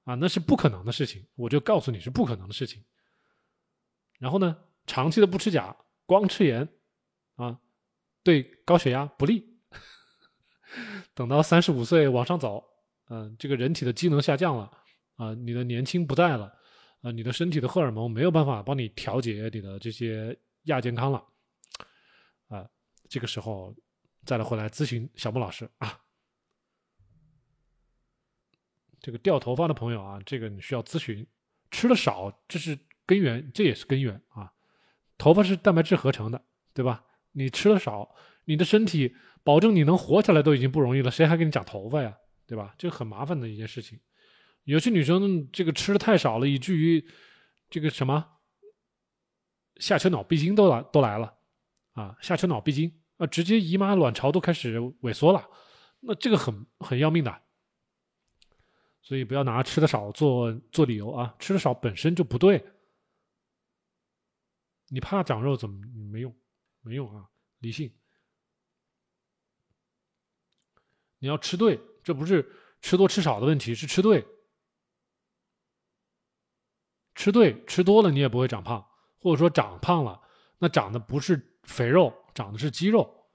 [0.05, 1.26] 啊，那是不可能的事情。
[1.34, 2.84] 我就告诉你是不可能的事情。
[4.18, 5.76] 然后呢，长期的不吃钾。
[6.07, 6.68] 光吃盐，
[7.36, 7.61] 啊，
[8.24, 9.61] 对高血压不利。
[11.14, 12.64] 等到三十五岁往上走，
[13.11, 14.79] 嗯，这个人体的机能下降了，
[15.20, 16.50] 啊，你的年轻不在了，
[17.02, 21.22] 啊，你的身体的荷尔蒙没有办法帮你调节你的这些亚健康了，
[22.48, 22.66] 啊，
[23.06, 23.76] 这个时候
[24.24, 26.00] 再来回来咨询小木老师啊。
[29.02, 31.26] 这个掉头发的朋友啊，这个你需要咨询。
[31.70, 34.50] 吃的少，这是根源，这也是根源啊。
[35.18, 36.42] 头发是蛋白质合成的，
[36.72, 37.04] 对吧？
[37.32, 38.14] 你吃的少，
[38.46, 39.14] 你的身体
[39.44, 42.16] 保证你能活下来都已经不容易了，谁还给你长头发呀？
[42.46, 42.74] 对吧？
[42.78, 44.00] 这很麻烦的一件事情。
[44.64, 47.04] 有些女生这个吃的太少了，以至于
[47.68, 48.24] 这个什么
[49.76, 51.34] 下丘脑闭经都来都来了
[51.92, 52.16] 啊！
[52.20, 55.48] 下丘脑闭经啊，直接姨妈卵巢都开始萎缩了，
[56.00, 57.42] 那这个很很要命的。
[59.02, 61.34] 所以不要拿吃的少做做理由啊！
[61.38, 62.64] 吃的少本身就不对。
[64.88, 65.80] 你怕长肉怎么
[66.11, 66.36] 没用？
[66.82, 67.28] 没用啊！
[67.58, 67.92] 理性，
[71.18, 72.50] 你要吃对，这不是
[72.80, 74.24] 吃多吃少的问题，是吃对。
[77.20, 78.82] 吃对，吃多了你也不会长胖，
[79.18, 80.18] 或者说长胖了，
[80.58, 83.28] 那长的不是肥肉，长的是肌肉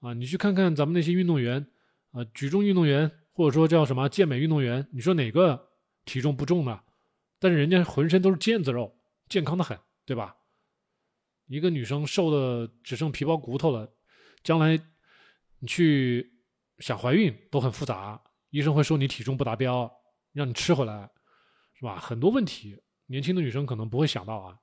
[0.00, 0.12] 啊！
[0.12, 1.64] 你去看看咱们那些运动员
[2.10, 3.08] 啊，举重运动员。
[3.36, 4.88] 或者说叫什么健美运动员？
[4.92, 5.70] 你说哪个
[6.04, 6.80] 体重不重呢？
[7.38, 8.96] 但是人家浑身都是腱子肉，
[9.28, 10.36] 健康的很，对吧？
[11.46, 13.92] 一个女生瘦的只剩皮包骨头了，
[14.44, 14.80] 将来
[15.58, 16.32] 你去
[16.78, 19.92] 想怀孕都很复杂，医生会说你体重不达标，
[20.32, 21.10] 让你吃回来，
[21.74, 21.98] 是吧？
[21.98, 24.58] 很多问题，年轻的女生可能不会想到啊。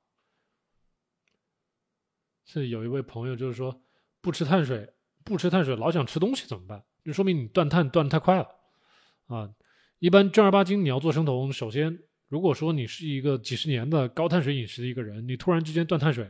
[2.45, 3.81] 是有一位朋友就是说
[4.19, 6.83] 不吃碳水，不吃碳水老想吃东西怎么办？
[7.03, 8.47] 就说明你断碳断的太快了。
[9.27, 9.49] 啊，
[9.99, 16.29] 一般正儿八经你要做生酮，首先如果说你是一个几十年的高碳水饮食的一个人，你突然之间断碳水，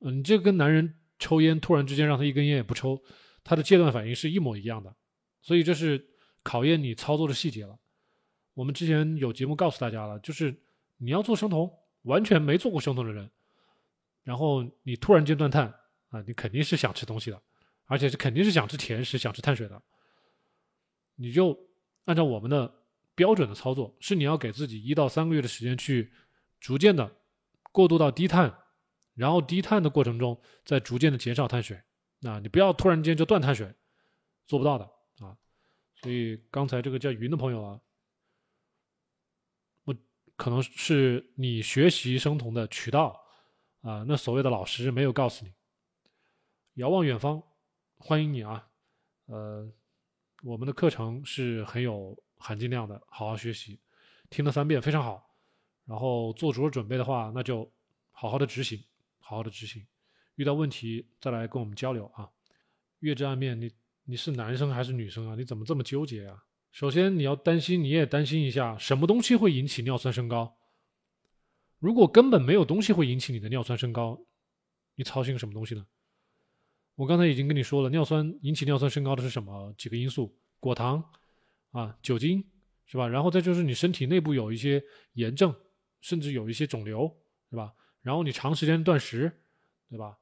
[0.00, 3.02] 嗯，你这跟男人抽烟突然之间让他一根烟也不抽，
[3.42, 4.94] 他的戒断反应是一模一样的，
[5.40, 6.06] 所以这是
[6.42, 7.78] 考验你操作的细节了。
[8.54, 10.54] 我们之前有节目告诉大家了，就是
[11.00, 11.68] 你要做生酮，
[12.02, 13.28] 完全没做过生酮的人，
[14.22, 15.74] 然后你突然间断碳
[16.10, 17.42] 啊，你肯定是想吃东西的，
[17.86, 19.82] 而且是肯定是想吃甜食、想吃碳水的，
[21.16, 21.58] 你就。
[22.06, 22.82] 按照我们的
[23.14, 26.10] 标准的操作，是你要给自己一到三个月的时间去
[26.58, 27.08] 逐渐的
[27.70, 28.52] 过渡到低碳，
[29.14, 31.80] 然后低碳的过程中再逐渐的减少碳水。
[32.22, 33.72] 啊，你不要突然间就断碳水，
[34.44, 34.84] 做不到的
[35.24, 35.36] 啊。
[35.94, 37.80] 所以刚才这个叫云的朋友啊，
[40.40, 43.22] 可能是你学习生酮的渠道
[43.82, 45.52] 啊，那所谓的老师没有告诉你。
[46.76, 47.42] 遥望远方，
[47.98, 48.66] 欢迎你啊，
[49.26, 49.70] 呃。
[50.42, 53.78] 我们的课程是很有含金量的，好好学习，
[54.30, 55.30] 听了三遍非常好。
[55.84, 57.70] 然后做足了准备的话，那就
[58.10, 58.82] 好好的执行，
[59.18, 59.86] 好好的执行。
[60.36, 62.26] 遇到问题再来跟我们交流啊。
[63.00, 63.70] 月之暗面，你
[64.04, 65.34] 你是男生还是女生啊？
[65.36, 66.42] 你怎么这么纠结啊？
[66.70, 70.56] 首先你要担心，你也担心一下，什么东西会引起尿酸升高？
[71.78, 74.20] 如果根本没有东西会引起你的尿酸升高，
[74.94, 75.86] 你操心什么东西呢？
[76.94, 80.36] 我刚才已经跟你说了，尿酸引起尿酸升高的是什么几个因素？
[80.58, 81.02] 果糖
[81.70, 82.44] 啊，酒精
[82.84, 83.08] 是吧？
[83.08, 84.82] 然后再就是你身体内部有一些
[85.14, 85.54] 炎症，
[86.00, 87.10] 甚至有一些肿瘤，
[87.48, 87.72] 是吧？
[88.02, 89.32] 然后你长时间断食，
[89.88, 90.18] 对吧？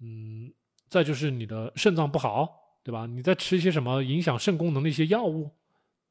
[0.00, 0.52] 嗯，
[0.86, 2.48] 再就是你的肾脏不好，
[2.82, 3.06] 对吧？
[3.06, 5.50] 你在吃一些什么影响肾功能的一些药物，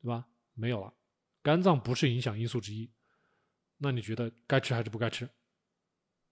[0.02, 0.28] 对吧？
[0.54, 0.94] 没有了，
[1.42, 2.92] 肝脏不是影响因素之一。
[3.78, 5.30] 那你觉得该吃还是不该吃？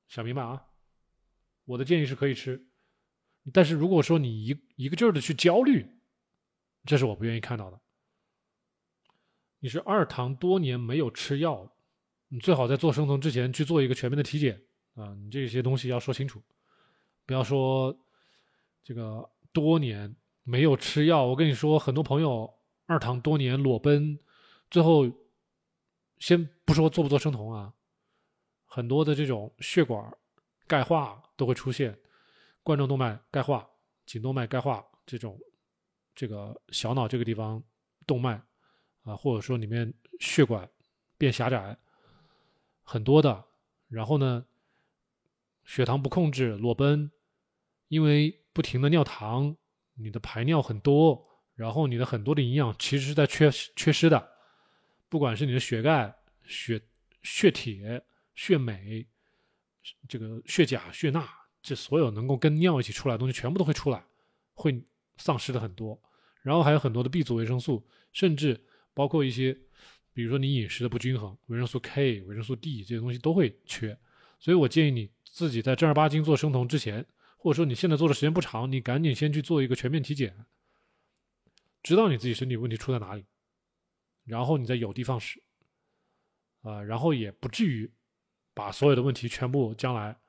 [0.07, 0.65] 想明白啊？
[1.65, 2.67] 我的建议是可以吃。
[3.53, 5.87] 但是如果说你一一个劲儿的去焦虑，
[6.85, 7.79] 这是我不愿意看到的。
[9.59, 11.75] 你是二糖多年没有吃药，
[12.27, 14.61] 你最好在做生酮之前去做一个全面的体检
[14.95, 15.13] 啊！
[15.15, 16.43] 你这些东西要说清楚，
[17.25, 17.97] 不要说
[18.83, 21.25] 这个多年没有吃药。
[21.25, 22.58] 我跟你说，很多朋友
[22.89, 24.17] 二糖多年裸奔，
[24.71, 25.07] 最后
[26.17, 27.71] 先不说做不做生酮啊，
[28.65, 30.11] 很多的这种血管
[30.65, 31.95] 钙化都会出现。
[32.63, 33.69] 冠状动脉钙化、
[34.07, 35.39] 颈动脉钙化这种，
[36.15, 37.63] 这个小脑这个地方
[38.07, 38.41] 动脉
[39.03, 40.67] 啊，或者说里面血管
[41.15, 41.77] 变狭窄，
[42.81, 43.45] 很多的。
[43.87, 44.43] 然后呢，
[45.63, 47.11] 血糖不控制，裸奔，
[47.87, 49.55] 因为不停的尿糖，
[49.93, 51.27] 你的排尿很多，
[51.59, 54.29] 然后你的很多的营养其实是在缺缺失的，
[55.09, 56.81] 不管是你的血钙、血
[57.21, 58.01] 血铁、
[58.33, 59.05] 血镁，
[60.07, 61.27] 这个血钾、血钠。
[61.61, 64.01] 这所有能够跟尿一起出来的东西，全部都会出来，
[64.53, 64.81] 会
[65.17, 66.01] 丧失的很多。
[66.43, 68.57] 然后还有很多的 B 族维生素，甚至
[68.93, 69.51] 包括一些，
[70.13, 73.95] 比如说你饮食的不均衡，维生素 K、维生素 D 这些东西都会缺。
[74.39, 77.05] 所以我建议你自己在正儿八经做生酮之前，
[77.35, 80.33] 或者说你现在做的时间不长，你赶紧先去做一个全面体检，
[81.81, 83.25] 知道你自己身体问题出在哪里，
[84.25, 85.41] 然后你再有的放矢，
[86.61, 87.91] 啊，然后也不至于
[88.53, 90.19] 把所有的问题全部将来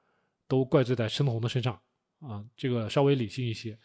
[0.46, 1.80] 都怪罪在生酮的身上
[2.20, 3.78] 啊，这个稍微理性一些。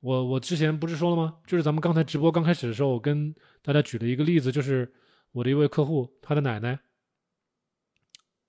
[0.00, 1.42] 我我之前不是说了吗？
[1.46, 4.90] 就是咱们刚才直播刚开始的时候，我跟大家举了一个例子，就是
[5.30, 6.80] 我的一位客户，他的奶奶，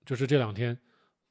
[0.06, 0.80] 就是这两天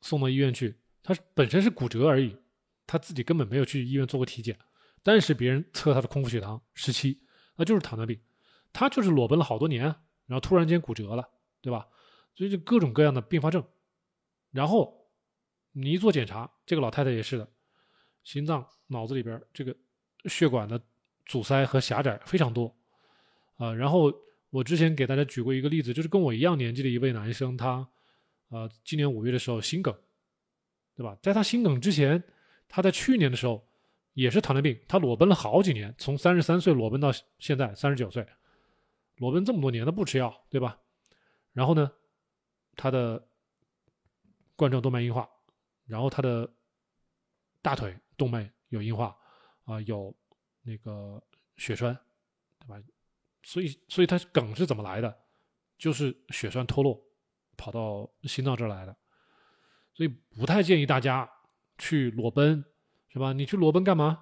[0.01, 2.37] 送到医院去，他本身是骨折而已，
[2.85, 4.59] 他自己根本没有去医院做过体检，
[5.03, 7.19] 但是别人测他的空腹血糖十七，
[7.55, 8.19] 那就是糖尿病，
[8.71, 9.83] 他就是裸奔了好多年，
[10.25, 11.29] 然后突然间骨折了，
[11.61, 11.87] 对吧？
[12.35, 13.65] 所以就各种各样的并发症，
[14.51, 15.09] 然后
[15.71, 17.47] 你一做检查，这个老太太也是的，
[18.23, 19.75] 心脏、脑子里边这个。
[20.25, 20.79] 血管的
[21.25, 22.71] 阻塞和狭窄非常多，
[23.55, 24.13] 啊，然后
[24.51, 27.89] 我之前给大家举过一个例子，就是跟我一样年纪的一位男生，他，
[28.49, 29.91] 呃，今年五月的时候心梗，
[30.95, 31.17] 对吧？
[31.23, 32.23] 在他心梗之前，
[32.69, 33.67] 他在去年的时候
[34.14, 38.28] 也是糖尿病，他裸奔了好几年，从三十三岁裸奔到现在三十九岁，
[39.18, 40.80] 裸奔这么多年，他不吃药，对吧？
[41.53, 41.91] 然后呢，
[42.76, 43.28] 他的
[44.55, 45.30] 冠状动脉硬化，
[45.86, 46.51] 然后他的
[47.62, 49.18] 大腿动脉有硬化。
[49.66, 50.14] 啊，有
[50.64, 51.22] 那个
[51.55, 51.97] 血栓，
[52.59, 52.84] 对吧？
[53.43, 55.18] 所以，所以他梗是怎么来的？
[55.78, 56.99] 就是血栓脱落，
[57.55, 58.97] 跑到心脏这儿来的。
[59.93, 61.30] 所以不太建议大家
[61.78, 62.66] 去裸奔，
[63.12, 63.34] 是吧？
[63.34, 64.20] 你去裸奔干嘛？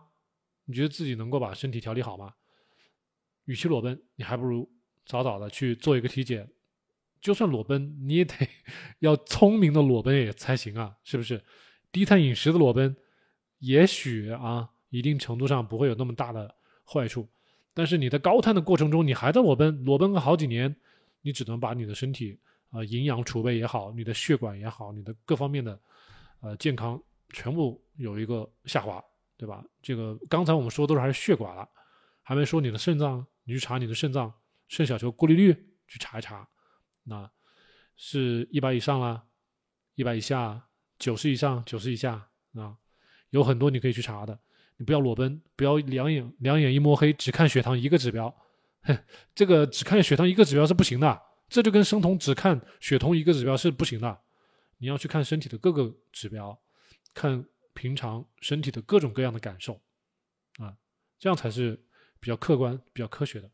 [0.66, 2.34] 你觉得自己能够把身体调理好吗？
[3.46, 4.70] 与其裸奔，你还不如
[5.06, 6.50] 早早的去做一个体检。
[7.22, 8.36] 就算裸奔，你也得
[9.00, 11.44] 要聪明的裸奔也才行啊，是不是？
[11.92, 12.96] 低碳饮食的裸奔，
[13.60, 14.70] 也许啊。
[14.92, 16.52] 一定程度上不会有那么大的
[16.84, 17.30] 坏处，
[17.76, 20.76] 但是你在高碳的过程中，你还在裸奔，裸奔个好几年，
[21.22, 22.36] 你只能把你的身体
[22.72, 25.80] 啊营养储备也好，你的血管也好，你的各方面的
[26.42, 27.00] 呃健康
[27.32, 29.03] 全部有一个下滑，
[29.38, 29.63] 对吧？
[29.82, 31.67] 这个刚才我们说都是还是血管了，
[32.21, 34.34] 还没说你的肾脏，你去查你的肾脏
[34.67, 35.53] 肾小球过滤率
[35.88, 36.47] 去查一查，
[37.03, 37.30] 那
[37.95, 39.23] 是一百以上啦，
[39.95, 40.67] 一百以下，
[40.97, 42.75] 九十以上，九十以下啊，
[43.30, 44.39] 有很多你可以去查的。
[44.77, 48.34] 你不要裸奔，不要两眼两眼一摸黑，只看血糖一个指标，
[48.84, 48.97] 哼，
[49.36, 54.19] 这个只看血糖一个指标是不行的，这就跟生酮只看血酮一个指标是不行的，
[54.77, 56.57] 你要去看身体的各个指标，
[57.20, 59.82] 看平常身体的各种各样的感受，
[60.57, 60.78] 啊，
[61.17, 61.86] 这样才是
[62.17, 63.51] 比较客观、比较科学的。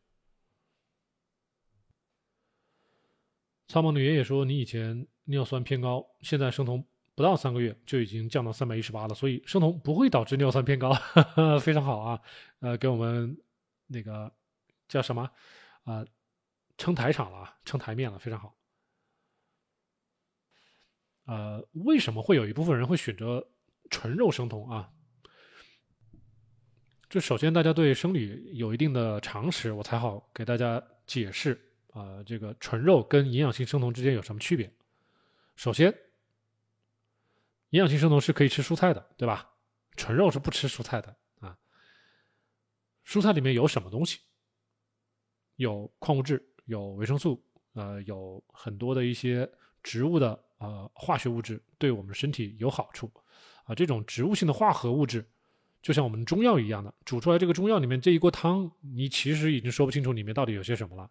[3.66, 6.86] 苍茫的爷爷说：“你以前尿酸偏高，现在生酮。”
[7.16, 10.92] 不到三个月就已经降到三百一十八了，所以生酮不会导致尿酸偏高，
[11.62, 12.20] 非常好啊！
[12.60, 13.34] 呃，给我们
[13.86, 14.30] 那个
[14.86, 15.30] 叫什么
[15.84, 16.04] 啊，
[16.76, 18.54] 撑台场了啊，撑台面了，非常好。
[21.24, 23.48] 呃，为什么会有一部分人会选择
[23.90, 24.90] 纯肉生酮啊？
[27.08, 31.58] 这首先大家对生理有一定的常识，我才好给大家解释
[31.92, 34.72] 啊，这个纯肉跟营养性生酮之间有什么区别？
[35.54, 35.94] 首先。
[37.70, 39.50] 营养性生酮是可以吃蔬菜的，对吧？
[39.96, 41.58] 纯肉是不吃蔬菜的啊。
[43.04, 44.20] 蔬菜里面有什么东西？
[45.56, 49.50] 有矿物质，有维生素，呃，有很多的一些
[49.82, 53.12] 植物的呃化学物质，对我们身体有好处
[53.66, 53.74] 啊。
[53.74, 55.24] 这种植物性的化合物质，
[55.82, 61.10] 就像我们中药一样的，煮出来这个中药里面这一锅汤，你其实已经说不清楚里面到底有些什么了，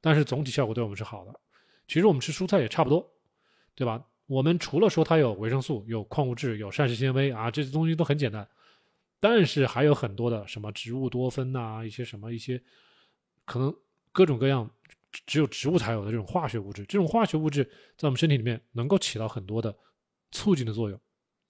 [0.00, 1.40] 但是总体效果对我们是好的。
[1.86, 3.12] 其实我们吃蔬菜也差不多，
[3.74, 4.02] 对吧？
[4.26, 8.48] 我们除了说它有维生素、有矿物质、有膳食纤维啊，这些东西都很简单，
[9.20, 12.60] 但是还有很多的什么植物多酚呐，一些什么一些
[13.44, 13.72] 可能
[14.10, 14.68] 各种各样
[15.26, 17.62] 只有植物才有的这种化学物质，这种化学物质
[17.96, 19.72] 在我们身体里面能够起到很多的
[20.32, 21.00] 促进的作用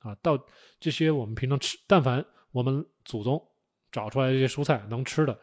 [0.07, 0.15] 啊。
[0.23, 0.39] 到
[0.79, 3.43] 这些我们平常吃，但凡我们祖宗
[3.91, 5.39] 找出来这些蔬菜能吃的，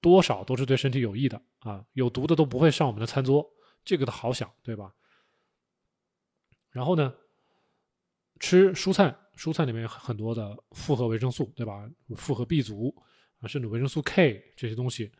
[0.00, 3.44] 多少都是对身体有益的啊，有毒的都不会上我们的餐桌，
[3.84, 4.94] 这个的好想，对吧？
[6.70, 7.14] 然后呢，
[8.40, 11.88] 吃蔬菜，蔬菜里面有很多的复合维生素，对吧？
[12.16, 12.94] 复合 B 族
[13.40, 15.12] 啊，甚至维生素 K 这些东西，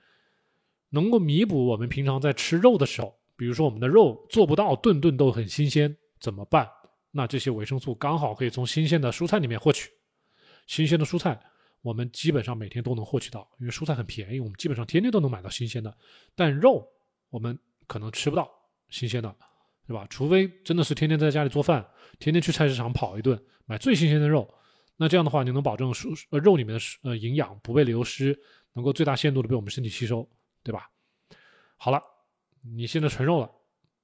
[0.91, 6.69] 能够弥补我们平常在吃肉的时候，比如说我们的肉做不到顿顿都很新鲜，怎么办？
[7.17, 9.89] 那这些维生素刚好可以从新鲜的蔬菜里面获取。
[10.67, 11.41] 新鲜的蔬菜，
[11.81, 15.97] 我们基本上每天都能获取到，因为蔬菜很便宜，我们基本上天天都能买到新鲜的。
[16.35, 16.85] 但肉，
[17.31, 17.57] 我们
[17.87, 18.51] 可能吃不到
[18.89, 19.35] 新鲜的。
[19.87, 20.07] 对吧？
[20.09, 21.87] 除非真的是天天在家里做饭，
[22.19, 24.49] 天天去菜市场跑一顿，买最新鲜的肉，
[24.97, 28.35] 那这样的话，你能保证蔬呃肉里面的呃营养不被流失，
[28.73, 30.27] 能够最大限度的被我们身体吸收，
[30.63, 30.91] 对吧？
[31.77, 32.03] 好了，
[32.63, 33.51] 你现在纯肉了，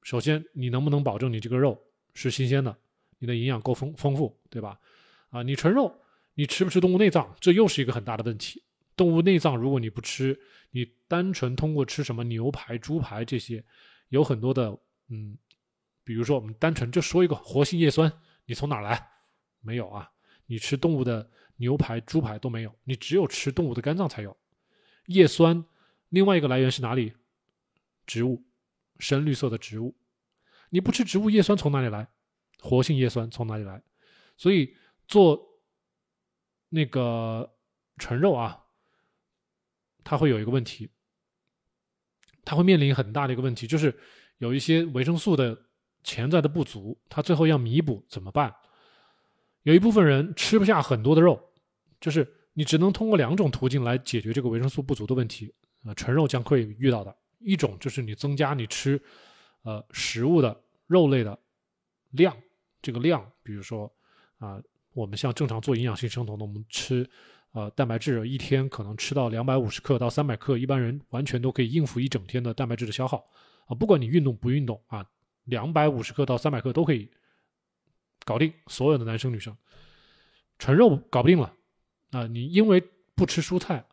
[0.03, 1.83] 首先你能不能保证你这个肉
[2.13, 2.77] 是新鲜的，
[3.21, 4.77] 你的营养够丰丰富，对吧？
[5.29, 5.97] 啊，你纯肉，
[6.35, 8.61] 你吃不吃动物内脏，这又是一个很大的问题。
[8.97, 10.37] 动物内脏如果你不吃，
[10.73, 13.65] 你单纯通过吃什么牛排、猪排这些，
[14.09, 14.77] 有很多的
[15.09, 15.39] 嗯，
[16.03, 18.13] 比如说我们单纯就说一个活性叶酸，
[18.47, 19.09] 你从哪来？
[19.61, 20.11] 没有啊，
[20.47, 24.37] 你吃动物的牛排、猪排都没有，你只有吃动物的肝脏才有
[25.07, 25.65] 叶酸。
[26.09, 27.13] 另外一个来源是哪里？
[28.07, 28.43] 植物，
[28.99, 29.95] 深绿色的植物。
[30.71, 32.09] 你不吃植物叶酸从哪里来？
[32.63, 33.83] 活性叶酸从哪里来？
[34.37, 34.75] 所以
[35.07, 35.41] 做
[36.69, 37.51] 那个
[37.99, 38.65] 纯肉啊，
[40.05, 40.91] 它会有一个问题，
[42.45, 43.99] 它会面临很大的一个问题，就是
[44.39, 45.59] 有一些维生素的
[46.03, 48.55] 潜在的不足，它最后要弥补怎么办？
[49.65, 51.53] 有一部分人吃不下很多的肉，
[52.01, 55.55] 就是你只能通过两种途径来解决这个维生素不足的问题。
[55.85, 59.03] 啊，纯肉将会遇到的一种就是你增加你吃，
[59.63, 61.39] 呃，食物的肉类的
[62.11, 62.37] 量，
[62.81, 63.93] 这个量，比如说
[64.39, 64.63] 啊，
[64.93, 67.09] 我们像正常做营养性生酮的，我们吃
[67.53, 73.25] 呃蛋白质一天可能吃到两百五十克到三百克，一般人完全都可以应付一整天的蛋白质的消耗
[73.67, 75.07] 啊，不管你运动不运动啊，
[75.45, 77.11] 两百五十克到三百克都可以
[78.25, 79.57] 搞定所有的男生女生，
[80.59, 81.55] 纯肉搞不定了
[82.11, 82.83] 啊，你因为
[83.15, 83.85] 不吃蔬菜。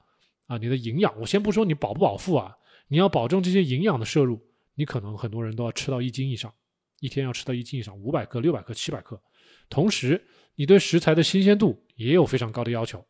[0.47, 2.55] 啊，你的营养，我先不说你饱不饱腹啊，
[2.87, 4.41] 你要保证这些营养的摄入，
[4.75, 6.53] 你可能很多人都要吃到一斤以上，
[6.99, 9.21] 一天要吃到一斤以上，五百克、六百克、七百克。
[9.69, 10.25] 同时，
[10.55, 13.05] 你对食材的新鲜度也有非常高的要求。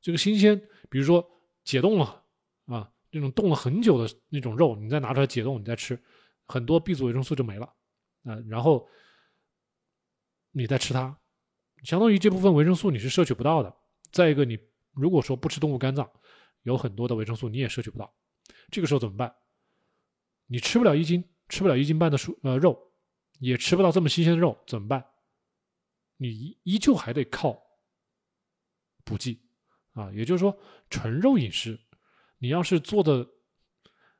[0.00, 0.56] 这个新鲜，
[0.88, 1.28] 比如说
[1.64, 2.24] 解冻了
[2.66, 6.00] 啊，那种冻了很久的那种肉，你再拿出来解冻，你再吃，
[6.46, 7.66] 很多 B 族维生素就没了
[8.24, 8.38] 啊。
[8.46, 8.88] 然后
[10.52, 11.18] 你再吃它，
[11.82, 13.74] 相当于这部分维生素你是摄取不到的。
[14.12, 14.58] 再一个，你
[14.92, 16.08] 如果说不吃动物肝脏，
[16.62, 18.14] 有很多的维生素你也摄取不到，
[18.70, 19.34] 这个时候怎么办？
[20.46, 22.87] 你吃不了一斤，吃不了一斤半的蔬呃肉，
[23.38, 25.04] 也吃不到这么新鲜的肉，怎么办？
[26.16, 27.56] 你依依旧还得靠
[29.04, 29.40] 补剂
[29.92, 30.58] 啊，也就是说
[30.90, 31.78] 纯肉饮食，
[32.38, 33.24] 你要是做的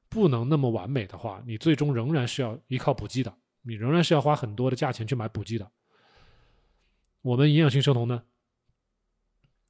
[0.09, 5.71] 不能那么完美的话，你最终仍然是要依靠补剂的，你仍然是要花很多的价钱去买补剂的。
[7.21, 8.23] 我们营养性生酮呢，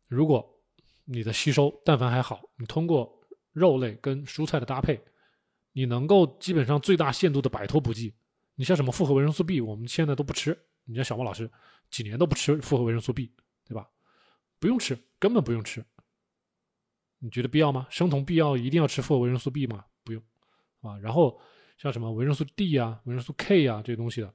[0.06, 0.62] 如果
[1.06, 3.18] 你的吸收，但凡还好，你通过
[3.52, 5.02] 肉类跟蔬菜的搭配，
[5.72, 8.14] 你能够基本上最大限度的摆脱补剂。
[8.58, 10.58] 你像什么复合维生素 B，我们现在都不吃。
[10.84, 11.48] 你像小莫老师，
[11.90, 13.30] 几年都不吃复合维生素 B，
[13.64, 13.88] 对吧？
[14.58, 15.84] 不用吃，根本不用吃。
[17.20, 17.86] 你觉得必要吗？
[17.88, 19.84] 生酮必要一定要吃复合维生素 B 吗？
[20.02, 20.20] 不用
[20.80, 20.98] 啊。
[20.98, 21.40] 然后
[21.76, 24.34] 像什么维生素 D 啊、维生素 K 啊这些东西的，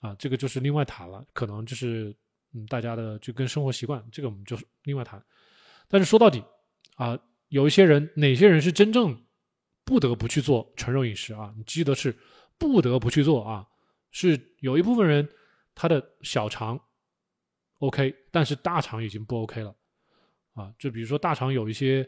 [0.00, 1.24] 啊，这个就是另外谈了。
[1.32, 2.14] 可能就是
[2.52, 5.24] 嗯，大家的就跟生活习惯，这个我们就是另外谈。
[5.88, 6.44] 但是说到底，
[6.96, 7.18] 啊，
[7.48, 9.18] 有一些人，哪些人是真正
[9.82, 11.54] 不得不去做纯肉饮食啊？
[11.56, 12.14] 你记得是
[12.60, 13.66] 不得不去做啊，
[14.12, 15.26] 是有一部分人
[15.74, 16.78] 他的小肠
[17.78, 19.74] OK，但是大肠已经不 OK 了，
[20.52, 22.06] 啊，就比如说大肠有一些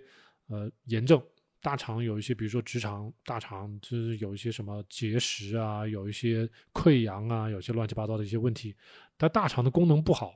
[0.48, 1.20] 呃炎症，
[1.62, 8.76] 大肠有一些，比如说直肠、大肠就是有一些什么结石啊，有一些溃疡啊，有些乱七八糟的一些问题，
[9.16, 10.34] 他大肠的功能不好，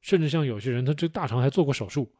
[0.00, 2.10] 甚至像有些人他这大肠还做过手术。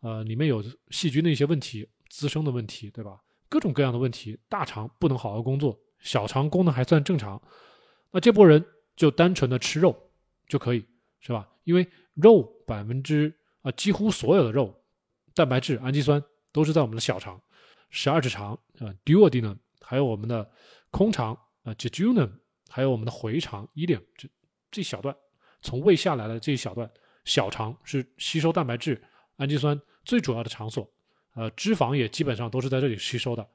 [0.00, 3.22] 呃，里面有细菌的一些问题，滋生的问题，对吧？
[3.48, 7.40] 各种各样的问题，大肠不能好好工作，小肠功能还算正常，
[8.10, 8.62] 那这波人
[8.94, 10.10] 就单纯的吃肉
[10.46, 10.84] 就可以，
[11.20, 11.48] 是吧？
[11.64, 13.32] 因为肉百分之
[13.62, 14.78] 啊，几乎所有的肉，
[15.34, 16.22] 蛋白质、氨基酸
[16.52, 17.40] 都是在我们的小肠，
[17.88, 20.50] 十二指肠啊，duodenum，还有我们的
[20.90, 21.32] 空肠
[21.62, 22.30] 啊，jejunum，
[22.68, 24.28] 还有我们的回肠 ileum，这
[24.70, 25.16] 这小段
[25.62, 26.90] 从胃下来的这一小段，
[27.24, 29.00] 小肠是吸收蛋白质、
[29.36, 29.80] 氨基酸。
[30.04, 30.90] 最主要的场所，
[31.36, 33.48] 呃，脂肪也基本上都是在这里吸收的。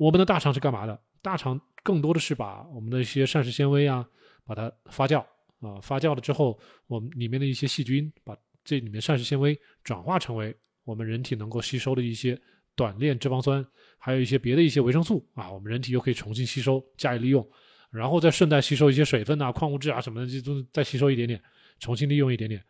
[0.00, 0.98] 我们的大肠是干嘛的？
[1.20, 4.02] 大肠更多的是把我们的一些膳食纤维啊，
[4.46, 5.20] 把它发酵
[5.60, 8.34] 啊，发酵了之后，我们里面的一些细菌把
[8.64, 12.40] 这里面膳食纤维转化成为我们人体能够吸收的一些
[12.74, 13.62] 短链脂肪酸，
[13.98, 17.46] 还有一些别的一些维生素啊，我们人体又可以重新吸收加以利用，
[17.90, 21.38] 然后再顺带吸收一些水分啊、矿物质啊什么的，这都再吸收一点点，
[21.78, 22.64] 重新利用一点点。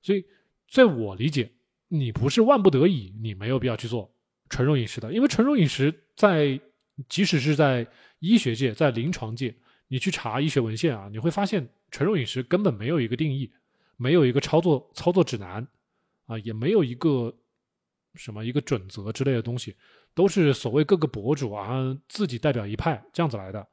[0.00, 0.24] 所以，
[0.70, 1.52] 在我理解。
[1.92, 4.08] 你不是万不得已，你没有必要去做
[4.48, 6.56] 纯肉饮食的，因为纯肉饮食在
[7.08, 7.86] 即使是在
[8.18, 9.54] 医学界、在临床界，
[9.88, 13.50] 你去查医学文献啊，你会发现纯肉饮食根本没有一个定义，
[13.96, 15.66] 没有一个操作操作指南
[16.26, 17.34] 啊，也没有一个
[18.14, 19.76] 什么一个准则之类的东西，
[20.14, 23.66] 都是所谓各个博主啊自己代表一派这样子来的。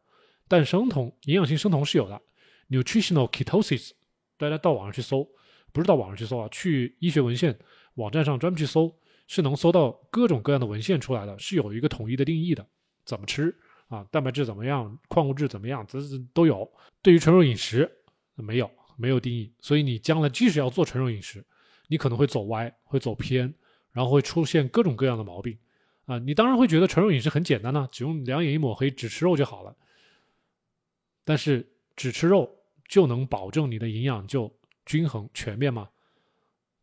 [0.47, 2.21] 但生酮营养性生酮是有的
[2.69, 3.91] ，nutritional ketosis，
[4.37, 5.27] 大家到网上去搜，
[5.73, 7.57] 不是到网上去搜啊，去医学文献。
[7.95, 8.95] 网站上专门去搜，
[9.27, 12.65] 是能搜到各种各样的文献出来的，是有一个统一的定义的。
[13.07, 13.55] 怎么吃
[13.87, 14.05] 啊？
[14.11, 14.99] 蛋白质怎么样？
[15.07, 15.83] 矿物质怎么样？
[15.87, 16.69] 这这都有。
[17.01, 17.89] 对于纯肉饮食，
[18.35, 19.51] 没有没有定义。
[19.59, 21.43] 所以你将来即使要做纯肉饮食，
[21.87, 23.51] 你可能会走歪，会走偏，
[23.93, 25.57] 然后会出现各种各样的毛病
[26.05, 26.19] 啊。
[26.19, 29.73] 你当然会觉得纯肉饮食很简单呢，只用两眼一抹黑，只吃肉就好了。
[31.23, 32.53] 但是只吃肉
[32.87, 34.53] 就能保证你的营养就
[34.85, 35.89] 均衡全面吗？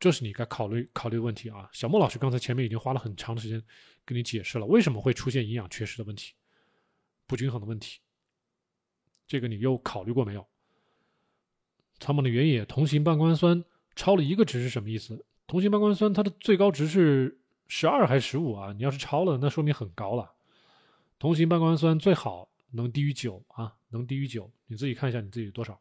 [0.00, 1.68] 这是你该考虑考虑的问题啊。
[1.72, 3.62] 小莫老师刚才前面已经花了很长的时间
[4.04, 6.34] 跟你解释了为什么会出现营养缺失的问题、
[7.26, 8.00] 不均衡的问题。
[9.26, 10.46] 这个你又考虑过没有？
[12.00, 15.24] 草本的原野同型半胱氨酸超了一个值是什么意思？
[15.46, 18.72] 同型半胱氨酸它的最高值是十二还是十五啊？
[18.72, 20.34] 你要是超了，那说明很高了。
[21.18, 23.76] 同型半胱氨酸最好能低于九啊。
[23.90, 25.80] 能低于九，你自己看一下你自己多少。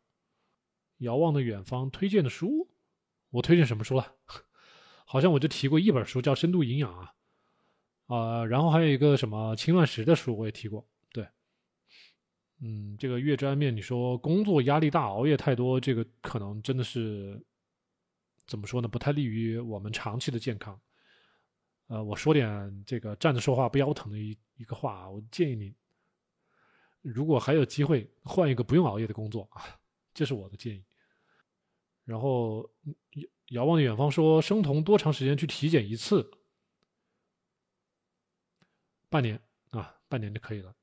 [0.99, 2.69] 遥望的远方推荐的书，
[3.31, 4.13] 我推荐什么书了？
[5.03, 7.15] 好像我就提过一本书叫《深度营养》啊，
[8.13, 10.87] 啊，然后还有一个什么轻断食的书我也提过。
[11.11, 11.27] 对，
[12.61, 17.43] 嗯，这个月之安面，你说工作压力大，熬夜太多，这个可能真的是
[18.45, 18.87] 怎么说呢？
[18.87, 20.79] 不太利于我们长期的健康。
[21.87, 25.73] 呃，我说点这个站着说话不腰疼的一一个话啊，我建议你。
[27.01, 29.63] 如果还有机会换一个不用熬夜的工作啊，
[30.13, 30.83] 这是我的建议。
[32.05, 32.69] 然后
[33.47, 36.29] 遥望远方说，生酮多长时间去体检一次？
[39.13, 39.39] 半年
[39.69, 40.75] 啊，半年就可以了。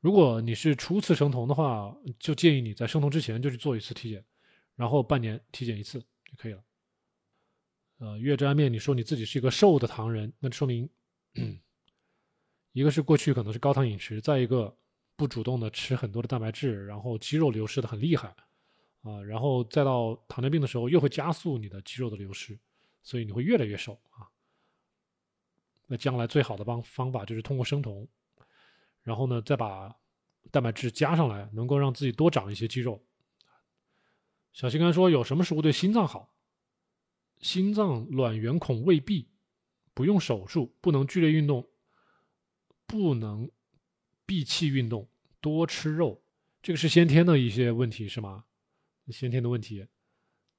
[0.00, 4.22] 如果你是初次生酮的话，就建议你在生酮之前就去做一次体检，
[4.76, 6.62] 然后半年体检一次就可以了。
[8.00, 10.86] 呃，月之安面，你说你自己是一个瘦的糖人，那说明
[12.72, 14.76] 一个是过去可能是高糖饮食，再一个。
[15.18, 18.28] 不主动的吃很多的蛋白质，然后肌肉流失的很厉害，
[19.02, 22.56] 啊，然后再到糖尿病的时候又会加速你的肌肉的流失，
[23.02, 24.30] 所以你会越来越瘦啊。
[25.88, 28.06] 那将来最好的方方法就是通过生酮，
[29.02, 29.92] 然后呢再把
[30.52, 33.04] 蛋白质加上来，能够让自己多长一些肌肉。
[34.52, 36.32] 小西干说有什么食物对心脏好？
[37.40, 39.28] 心脏卵圆孔未闭，
[39.94, 41.68] 不用手术，不能剧烈运动，
[42.86, 43.50] 不能。
[44.26, 45.08] 闭气运动，
[45.40, 46.22] 多吃肉，
[46.60, 48.44] 这个是先天的一些问题是吗？
[49.08, 49.86] 先天的问题，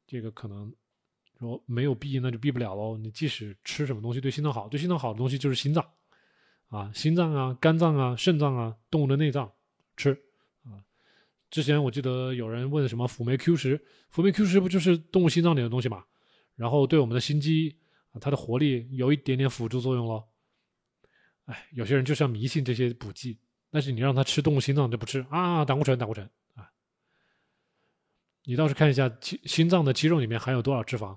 [0.08, 0.74] 这个可能
[1.40, 2.98] 说没有闭，那就闭不了喽。
[2.98, 5.84] 你即使吃什么东西对心脏好，对心脏好的东西就是心脏
[6.68, 9.52] 啊，心脏啊、肝脏啊、肾脏啊，动物的内脏
[9.98, 10.12] 吃
[10.64, 10.78] 啊。
[11.50, 16.04] 之前我记得有人问什么辅酶 Q 十，辅酶 Q 十不就是动物心脏里的东西嘛？
[16.56, 17.78] 然后对我们的心肌
[18.12, 20.24] 啊，它的活力有一点点辅助作用喽。
[21.46, 23.40] 哎，有些人就是要迷信这些补剂。
[23.72, 26.68] 但是你让他吃动物心脏就不吃啊，胆固醇，胆固醇啊！
[28.46, 31.16] 你倒是看一下心心脏的肌肉里面含有多少脂肪，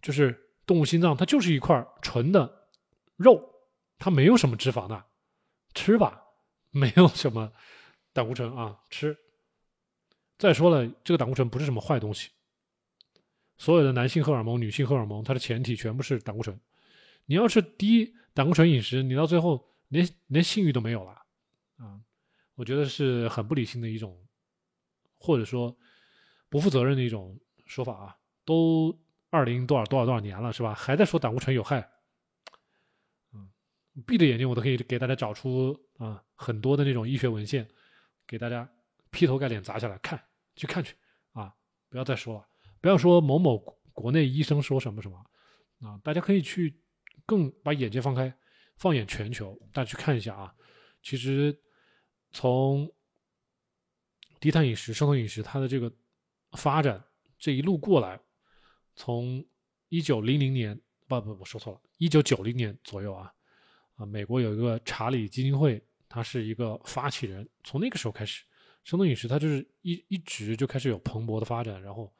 [0.00, 2.68] 就是动物心脏它就是一块纯的
[3.16, 3.42] 肉，
[3.98, 5.04] 它没有什么脂肪的，
[5.74, 6.22] 吃吧，
[6.70, 7.52] 没有什么
[8.12, 9.16] 胆固醇啊，吃。
[10.38, 12.30] 再说了，这个胆固醇不是什么坏东西，
[13.58, 16.58] 所有的男性荷尔蒙、女性荷尔蒙，它的前提全部是胆固醇。
[17.26, 19.66] 你要是低胆固醇饮食，你到最后。
[19.90, 21.10] 连连性欲都没有了，
[21.78, 21.98] 啊，
[22.54, 24.24] 我觉得是很不理性的一种，
[25.18, 25.76] 或者说
[26.48, 27.36] 不负责任的一种
[27.66, 28.16] 说法啊。
[28.44, 28.96] 都
[29.30, 30.74] 二零多少多少多少年了，是吧？
[30.74, 31.88] 还在说胆固醇有害，
[33.32, 33.48] 嗯，
[34.06, 37.66] 闭着眼睛我都可以给大家找出啊很多的那种医学文献，
[38.26, 38.68] 给大家
[39.10, 40.22] 劈头盖脸砸下来看，
[40.56, 40.94] 去看去
[41.32, 41.54] 啊！
[41.88, 42.46] 不要再说了，
[42.80, 43.58] 不要说某某
[43.92, 45.16] 国内医生说什么什么
[45.80, 46.80] 啊，大家可以去
[47.24, 48.32] 更把眼界放开。
[48.76, 50.54] 放眼全球，大家去看一下啊。
[51.02, 51.54] 其实
[52.30, 52.90] 从
[54.40, 55.92] 低碳饮食、生酮饮食，它的这个
[56.52, 57.04] 发展
[57.38, 58.18] 这一路过来，
[59.00, 59.42] 从
[59.88, 60.78] 一九零零年，
[61.08, 63.32] 不不，我说错了，一九九零年左右啊
[63.94, 67.48] 啊，美国有一个查理基金会，他是一个发起人。
[67.64, 68.44] 从那个时候开始，
[68.84, 72.12] 生酮饮食它就是一一直就开始有蓬勃的发展，然后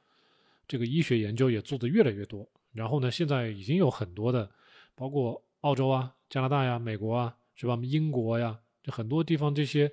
[0.66, 2.50] 这个医学研究也做得越来越多。
[2.72, 4.50] 然后呢，现在已经有很多的，
[4.94, 6.16] 包括澳洲啊。
[6.30, 7.78] 加拿大呀，美国啊，是吧？
[7.82, 9.92] 英国呀，就很多地方这些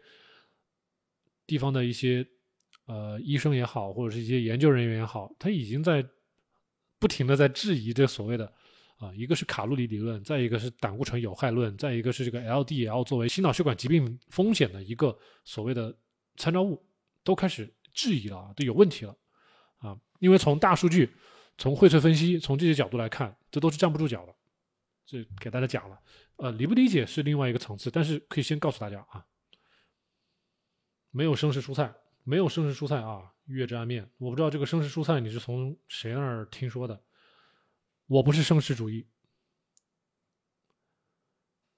[1.45, 2.25] 地方的一些
[2.85, 6.07] 呃医生也好，或者是一些研究人员也好，他已经在
[6.99, 8.51] 不停的在质疑这所谓的
[8.97, 15.95] 啊，一个是卡路里理论，再一个是胆固醇有害论，再一个是这个 LDL 作为心脑血管疾病风险的一个所谓的
[16.35, 16.83] 参照物，
[17.23, 19.15] 都开始质疑了啊，都有问题了
[19.77, 19.95] 啊！
[20.19, 21.15] 因为从大数据、
[21.57, 24.35] 从荟萃分析、从这些角度来看，这都是站不住脚的。
[25.05, 25.99] 这给大家讲了。
[26.37, 29.25] 呃，理不理解是另外一个层次，但是可以先告诉大家啊，
[31.11, 31.93] 没有生食蔬菜，
[32.23, 37.01] 没有生食蔬菜啊，月之安面，我不知道这个生食蔬菜你是从谁那儿听说的，
[38.05, 39.07] 我不是生食主义，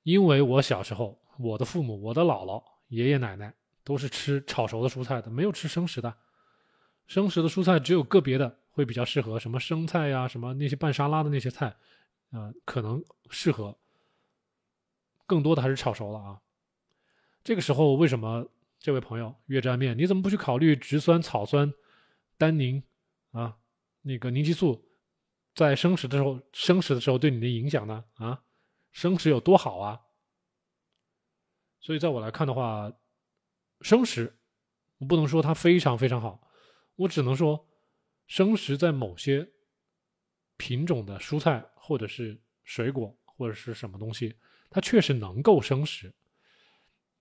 [0.03, 3.53] 因为我小时候，我的父母，我的姥姥、爷爷奶奶
[3.83, 6.17] 都是吃炒熟的蔬菜的，没有吃生食的，
[7.07, 11.75] 生食的蔬菜只有个别的会比较适合，什么生菜呀，什么那些拌沙拉的那些菜。
[12.31, 13.75] 啊，可能适合。
[15.25, 16.39] 更多的还是炒熟了啊。
[17.43, 18.47] 这个时候为什么
[18.79, 21.73] 这位朋友越蘸面，你怎么不去考虑植酸、草酸、
[22.37, 22.81] 单宁
[23.31, 23.57] 啊，
[24.01, 24.89] 那个凝激素
[25.53, 28.05] 在生食的时候，生食的时候对你的影响呢？
[28.15, 28.43] 啊，
[28.91, 29.99] 生食有多好啊？
[31.81, 32.91] 所以在我来看的话，
[33.81, 34.39] 生食
[34.97, 36.49] 我不能说它非常非常好，
[36.95, 37.67] 我只能说
[38.27, 39.49] 生食在某些
[40.55, 44.37] 品种的蔬菜或者是水果或者是什么东西。
[44.69, 46.13] 它确实能够生食，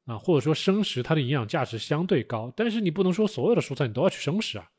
[0.08, 4.70] 啊，或者说生食它的营养价值相对高，但是你不能说所有的蔬菜你都要去生食啊。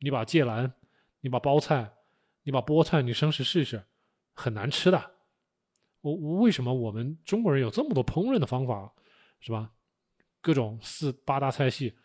[0.00, 0.74] 你把芥蓝，
[1.20, 1.94] 你把包菜，
[2.42, 3.84] 你把菠菜，你生食试试，
[4.34, 5.12] 很难吃的。
[6.00, 8.92] 我我为什么我们中国人有这么多烹饪的方法，
[9.38, 9.70] 是吧？
[10.40, 11.96] 各种四八大菜系，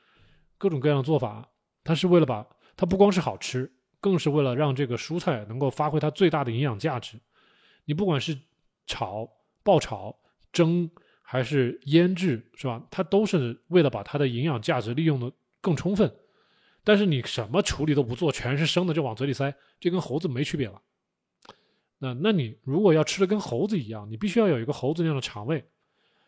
[0.59, 1.49] 各种各样的做法，
[1.83, 7.19] 它是为了把它不光是好吃，更是为了让这个蔬菜能够发挥它最大的营养价值。
[7.85, 8.39] 你不管是
[8.85, 9.27] 炒、
[9.63, 10.15] 爆炒、
[10.57, 10.89] 蒸
[11.21, 12.83] 还是腌制，是吧？
[12.89, 15.31] 它都是为了把它的营养价值利用的
[15.61, 16.11] 更充分。
[16.83, 20.81] 但是你什么处理都不做，全是生的就往嘴里塞，这跟猴子没区别了。
[21.99, 25.63] 那那你如果要吃的跟猴子一样，你必须要有一个猴子那样的肠胃，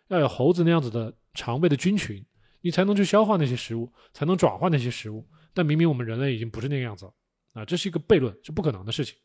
[0.10, 2.24] 要有猴子那样子的肠胃的菌群，
[2.62, 5.28] 你才能去消化那些食物，才能转化那些食物。
[5.54, 7.14] 但明明我们人类已经不是那个样子了
[7.54, 9.18] 啊，这是一个悖论，是不可能的事情。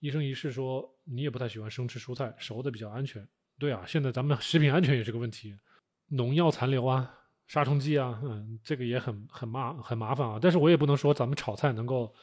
[0.00, 3.26] 一生一世说你也不太喜欢生吃蔬菜，熟的比较安全。
[3.58, 5.56] 对啊，现在咱们食品安全也是个问题，
[6.08, 7.14] 农药残留啊，
[7.46, 10.38] 杀虫剂啊，嗯，这个也很很麻很麻烦啊。
[10.40, 12.14] 但是我也不能说咱们炒菜能够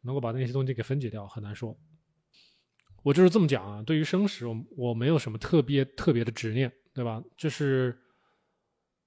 [0.00, 1.78] 能够把那些东西给分解掉，很难说。
[3.02, 7.22] 我就是这么讲啊，对于生食，我我没有什么特别特别的执念，对吧？
[7.36, 7.98] 就是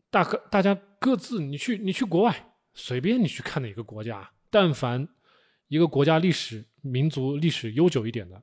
[0.09, 5.07] 大可大家各自，你去你去国外，随便你去看哪个国家，但凡。
[5.67, 8.39] 一个国家历史、民族历史悠久一点的，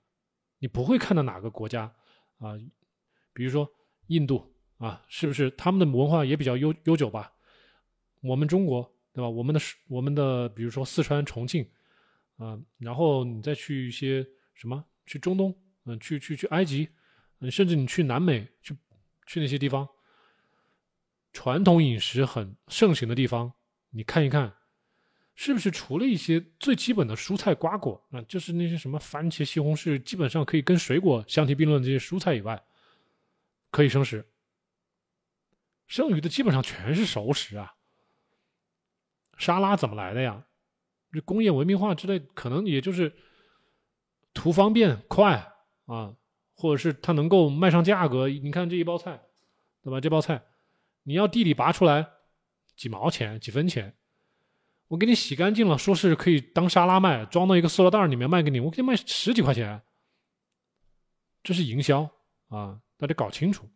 [0.59, 1.83] 你不会看到哪个国家
[2.39, 2.59] 啊，
[3.33, 3.69] 比如说
[4.09, 7.33] 印度啊，是不是他们的文化也比较悠悠久吧？
[8.21, 9.29] 我们中国对吧？
[9.29, 11.69] 我们的我们的比如说四川、重庆
[12.37, 15.55] 啊，然后你再去一些什么，去中东，
[15.85, 16.89] 嗯，去去去埃及，
[17.41, 18.77] 嗯，甚至你去南美，去
[19.27, 19.89] 去那些地方，
[21.33, 23.53] 传统饮食很盛行的地方，
[23.91, 24.55] 你看一看。
[25.35, 32.63] 是不是除了一些最基本的蔬菜瓜果，那就是那些什么番茄、西红柿，基本上可以跟水果相提并论的这些蔬菜以外，
[33.73, 34.25] 可以生食。
[35.89, 37.75] 剩余的基本上全是熟食啊。
[39.37, 40.47] 沙拉怎么来的呀？
[41.13, 43.13] 这工业文明化之类，可能也就是
[44.33, 45.53] 图方便快
[45.87, 46.15] 啊，
[46.55, 48.29] 或者是它能够卖上价格。
[48.29, 49.21] 你看这一包菜，
[49.83, 50.01] 对吧？
[50.01, 50.43] 这包菜
[51.03, 52.07] 你要地里拔出来，
[52.77, 53.95] 几毛钱、几分钱。
[54.89, 59.83] 我给你洗干净了，说是可以当沙拉卖，装到一个塑料袋里面卖给你，我给你卖十几块钱，
[61.43, 62.09] 这是营销
[62.49, 62.81] 啊！
[63.03, 63.69] 大家搞清楚，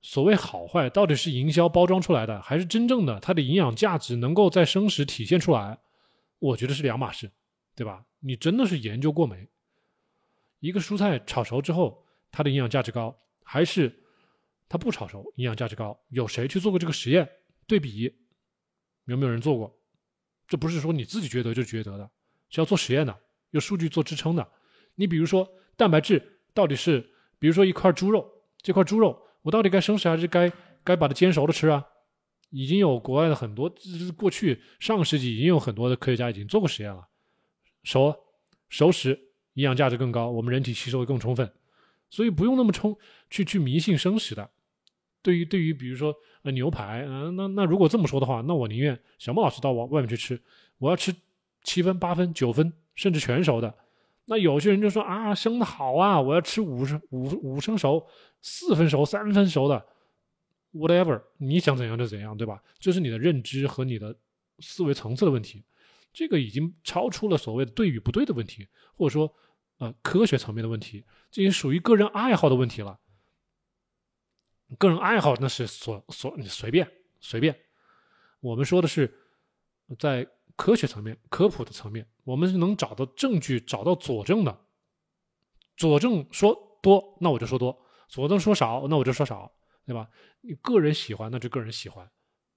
[0.00, 5.78] 所谓好坏到底是营销包装出来的，还是真正的它的营养价值能够在生食体现出来？
[6.40, 7.30] 我觉得是两码事，
[7.76, 8.04] 对吧？
[8.18, 9.48] 你真的是研究过没？
[10.58, 13.96] 一个蔬菜炒熟之后，它的营养价值高，还是
[14.68, 15.96] 它不炒熟营养价值高？
[16.08, 17.28] 有谁去做过这个实验
[17.68, 18.12] 对比？
[19.04, 19.72] 有没有人做过？
[20.48, 22.10] 这不是说你自己觉得就觉得的，
[22.50, 23.16] 是要做实验的，
[23.50, 24.50] 有数据做支撑的。
[24.96, 27.08] 你比如说蛋白质到底是，
[27.42, 28.24] 比如说一块猪肉，
[28.62, 30.48] 这块猪肉我到底该生食还是该
[30.84, 31.84] 该把它煎熟了吃啊？
[32.50, 33.68] 已经有国外的很多，
[34.16, 37.08] 过去上个世纪已经有很多的科学家已经做过实验了，
[37.82, 38.16] 熟
[38.68, 39.18] 熟食
[39.54, 41.52] 营养价值更高，我们人体吸收的更充分，
[42.10, 42.96] 所以不用那么冲
[43.28, 44.48] 去去迷信生食的。
[45.20, 50.40] 对于对于比如说呃牛排，嗯，那那如果这么说的话，那我宁愿小莫老师到外外面去吃，
[50.78, 51.12] 我要吃
[51.64, 53.74] 七分、八分、九分，甚至全熟的。
[54.26, 58.06] 那有些人就说啊，生的好啊，我要吃五成五五成熟、
[58.40, 59.84] 四分熟、三分熟的
[60.72, 62.62] ，whatever，你想怎样就怎样，对吧？
[62.78, 64.16] 这是你的认知和你的
[64.60, 65.64] 思维层次的问题，
[66.12, 69.34] 这个已经超出了所谓的对与不对的问题，或者说
[69.78, 72.98] 呃科学层面的问题，这已经属于个人爱好的问题了。
[74.78, 76.88] 个人爱好那是所所你随便
[77.20, 77.54] 随便，
[78.40, 79.12] 我们说的是
[79.98, 80.26] 在
[80.62, 84.64] 科学层面、科普的层面，我们是能找到证据、找到佐证的。
[85.76, 87.76] 佐证说多，那我就说多；
[88.08, 89.52] 佐证说少，那我就说少，
[89.84, 90.08] 对吧？
[90.40, 92.08] 你个人喜欢，那就个人喜欢，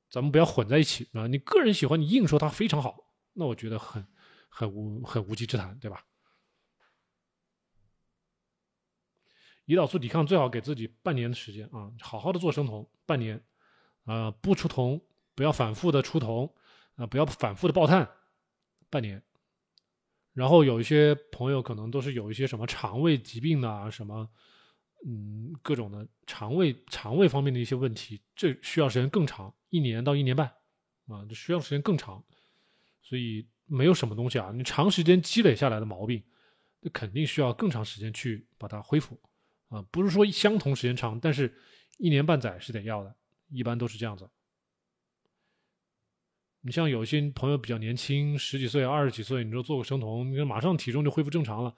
[0.07, 1.25] 咱们不要混在一起啊！
[1.25, 4.05] 你个人喜欢，你硬说它非常好，那我觉得很
[4.49, 6.05] 很无很无稽之谈，对吧？
[9.65, 13.43] 胰岛素抵抗最好给自己半年的时间啊，好好的做生酮半年，
[14.03, 15.01] 啊不出酮，
[15.33, 16.53] 不要反复的出酮，
[16.95, 18.09] 啊不要反复的爆碳，
[18.89, 19.21] 半年，
[20.33, 24.29] 然后有一些朋友可能都是有一些什么肠胃疾病啊，什么
[25.05, 30.47] 嗯各种的肠胃肠胃方面的一些问题，这需要时间更长，一年到一年半
[31.07, 32.23] 啊，这需要时间更长。
[33.01, 36.23] 所以没有什么东西啊，你长时间积累下来的毛病，
[36.79, 39.19] 那肯定需要更长时间去把它恢复
[39.69, 41.55] 啊，不是说相同时间长，但是
[41.99, 43.15] 一年半载是得要的，
[43.49, 44.27] 一般都是这样子。
[46.65, 51.71] 你像有些朋友比较年轻，十几岁、二十几岁，你说做个生酮，你马上体重就恢复正常了。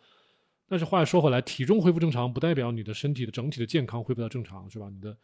[0.65, 4.89] 但是话又说回来，体重恢复正常，不代表你的身体的整体的健康恢复到正常，是吧？
[4.89, 5.17] 你的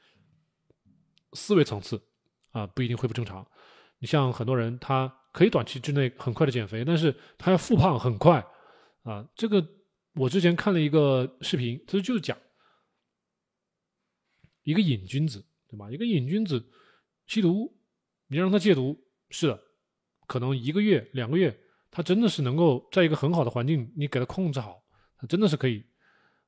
[1.31, 2.01] 思维层次
[2.51, 3.47] 啊，不一定恢复正常。
[3.99, 8.45] 你像很多人，他可以短期之内很快的减肥，但是他要复胖很快
[9.03, 9.25] 啊。
[9.33, 9.65] 这个
[10.15, 12.37] 我之前看了一个视频，他就是讲
[14.63, 15.89] 一个瘾君子，对吧？
[15.89, 16.69] 一个瘾君子
[17.27, 17.73] 吸毒，
[18.27, 18.99] 你让他戒毒。
[19.35, 19.59] 是的，
[20.27, 21.59] 可能一个月、两个月，
[21.89, 24.83] 他真的是能够在一个很好的环境，你给他控制好，
[25.17, 25.83] 他真的是可以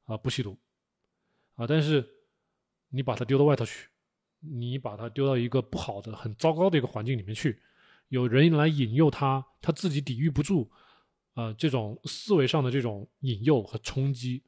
[0.04, 0.56] 啊不吸毒
[1.56, 1.66] 啊。
[1.66, 2.08] 但是
[2.90, 3.90] 你把他丢到外头去，
[4.40, 7.60] 你把他丢到一个不好的、很糟糕的一个环境里面去，
[8.10, 10.72] 有人来引诱他，他自己抵御不住
[11.34, 14.44] 啊这种思维上的这种引诱和冲击，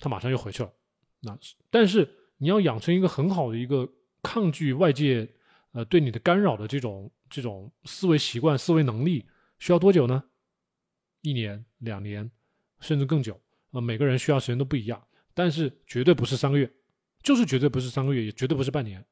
[0.00, 0.70] 他马上又回去了。
[1.20, 1.38] 那
[1.70, 3.90] 但是你要养成一个很好的一个
[4.22, 5.34] 抗拒外界。
[5.74, 9.26] 呃，对你的干扰的这种这种思维习惯、思维能力
[9.58, 10.22] 需要多久呢？
[11.20, 12.30] 一年、两年，
[12.78, 13.42] 甚至更久。
[13.72, 15.04] 呃，每个人需要时间都不一样，
[15.34, 16.72] 但是绝对不是三个月，
[17.24, 19.04] 就是绝对不是三个月，也绝对不是半年。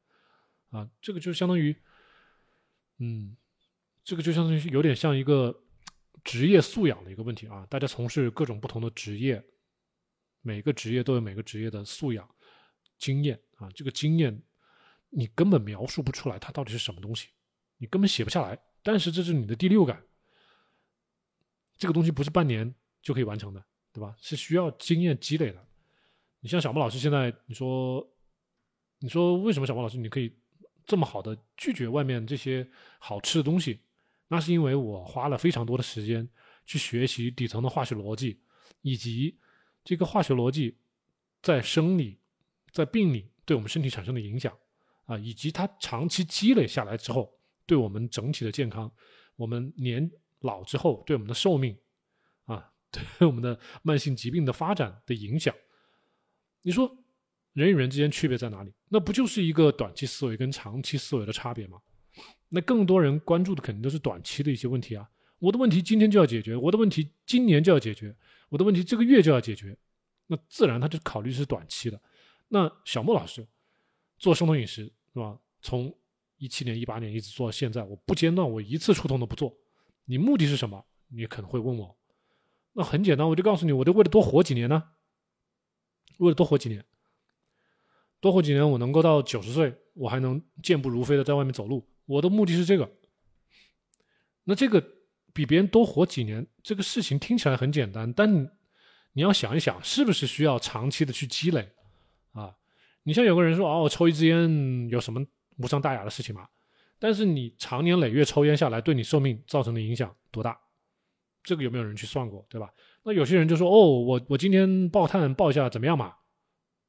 [0.71, 1.77] 啊，这个就相当于，
[2.99, 3.37] 嗯，
[4.05, 5.65] 这个就相当于有点像一个
[6.23, 7.67] 职业素养的一个问题啊。
[7.69, 9.45] 大家从事各种不同的职业，
[10.43, 12.33] 每个职业都有每个职业的素养、
[12.99, 14.41] 经验啊，这个经验。
[15.15, 17.29] 你根本描述不出来它到底是什么东西，
[17.77, 18.59] 你根本写不下来。
[18.83, 20.03] 但是这是你的第六感，
[21.77, 24.17] 这个东西不是半年就可以完成的，对吧？
[24.19, 25.67] 是需要经验积累的。
[26.41, 28.05] 你像小莫老师现在，你说，
[28.99, 30.35] 你说为什么小莫老师你可以
[30.85, 33.81] 这么好的拒绝外面这些好吃的东西？
[34.29, 36.27] 那是因为我花了非常多的时间
[36.65, 38.41] 去学习底层的化学逻辑，
[38.81, 39.39] 以及
[39.85, 40.79] 这个化学逻辑
[41.43, 42.19] 在生理、
[42.71, 44.57] 在病理对我们身体产生的影响。
[45.05, 47.33] 啊，以及它长期积累下来之后，
[47.67, 48.91] 对我们整体的健康，
[49.37, 51.77] 我们年老之后对我们的寿命，
[52.45, 55.55] 啊，对我们的慢性疾病的发展的影响，
[56.63, 56.91] 你说
[57.53, 58.73] 人与人之间区别在哪里？
[58.89, 61.81] 那不就是一个短期思维跟长期思维的差别吗？
[62.49, 65.09] 那更多人关注的肯定都是短期的一些问题啊。
[65.39, 68.15] 我的问题今天就要解决，我的问题今年就要解决，
[68.49, 69.77] 我的问题这个月就要解决，
[70.27, 72.01] 那自然他就考虑是短期的。
[72.49, 73.47] 那小莫老师。
[74.23, 75.37] 做生酮饮食是吧？
[75.61, 75.93] 从
[76.37, 79.53] 一七年、一八年一直做到现在，我不间断，我一次触痛都不做。
[80.05, 80.87] 你目的是什么？
[81.09, 81.99] 你可能会问我。
[82.73, 84.91] 那很简单，我就告诉你，我就为了多活几年呢。
[86.19, 86.85] 为了多活几年，
[88.21, 91.85] 多活几年，我能够到九十岁，我还能健步如飞的在外面走路。
[92.05, 92.89] 我的目的是这个。
[94.45, 94.81] 那这个
[95.33, 98.33] 比别人多活几年，这个事情听起来很简单，但
[99.15, 101.73] 你要想一想，是不是需要长期的去积累
[102.31, 102.57] 啊？
[103.05, 105.25] 你像有个人说哦，我抽一支烟有什么
[105.59, 106.47] 无伤大雅的事情吗？
[106.99, 110.57] 但是你长年累月抽烟下来，对你寿命造成的影响多大？
[111.43, 112.73] 这个有没有人去算过，对吧？
[113.03, 116.15] 那有些人就说哦，我我今天爆碳爆一下怎么样嘛？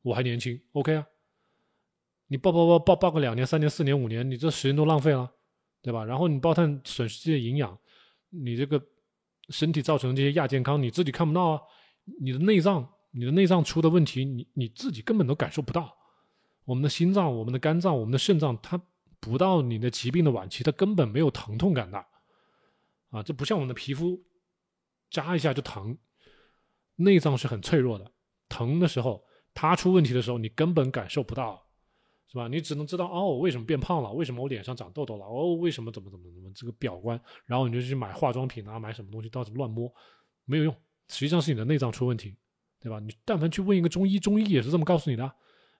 [0.03, 1.07] 我还年轻，OK 啊？
[2.27, 5.31] 你爆爆爆爆爆个两年、三年、四年、五年，你这时间都浪费了，
[5.81, 6.05] 对吧？
[6.05, 7.75] 然后你爆碳损失这些营养，
[8.29, 8.79] 你这个
[9.49, 11.61] 身体造成的这些亚健康，你自己看不到啊？
[12.21, 15.95] 你的内脏，你的内脏出的问题，你你自己根本都感受不到。
[16.65, 18.81] 我们的心脏、我们的肝脏、我们的肾脏，它
[19.19, 22.05] 不到你的疾病的晚期，它根本没有疼痛感的，
[23.09, 24.23] 啊，这不像我们的皮肤，
[25.09, 25.97] 扎一下就疼。
[26.95, 28.11] 内脏是很脆弱的，
[28.47, 31.67] 疼的时候，它出问题的时候，你根本感受不到，
[32.27, 32.47] 是吧？
[32.47, 34.11] 你只能知道哦，我为什么变胖了？
[34.11, 35.25] 为什么我脸上长痘痘了？
[35.25, 37.19] 哦，为什么怎么怎么怎么这个表观？
[37.45, 39.91] 然后你就去买化妆品啊，买什么东西，到处乱摸，
[40.45, 40.75] 没有用。
[41.09, 42.35] 实际上是你的内脏出问题，
[42.79, 42.99] 对吧？
[42.99, 45.31] 你但凡去问一个中医，中医也是这么告诉你的。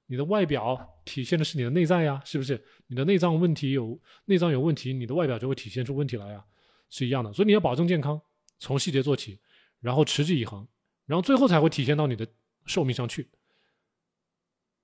[0.05, 2.61] 你的外表体现的是你的内在呀，是不是？
[2.87, 6.45] 你的内脏问题有内脏有问题，你的外表就会体现出问题来呀，
[6.89, 7.31] 是一样的。
[7.31, 8.21] 所以你要保证健康，
[8.59, 9.39] 从细节做起，
[9.79, 10.67] 然后持之以恒，
[11.05, 12.27] 然后最后才会体现到你的
[12.65, 13.31] 寿命上去。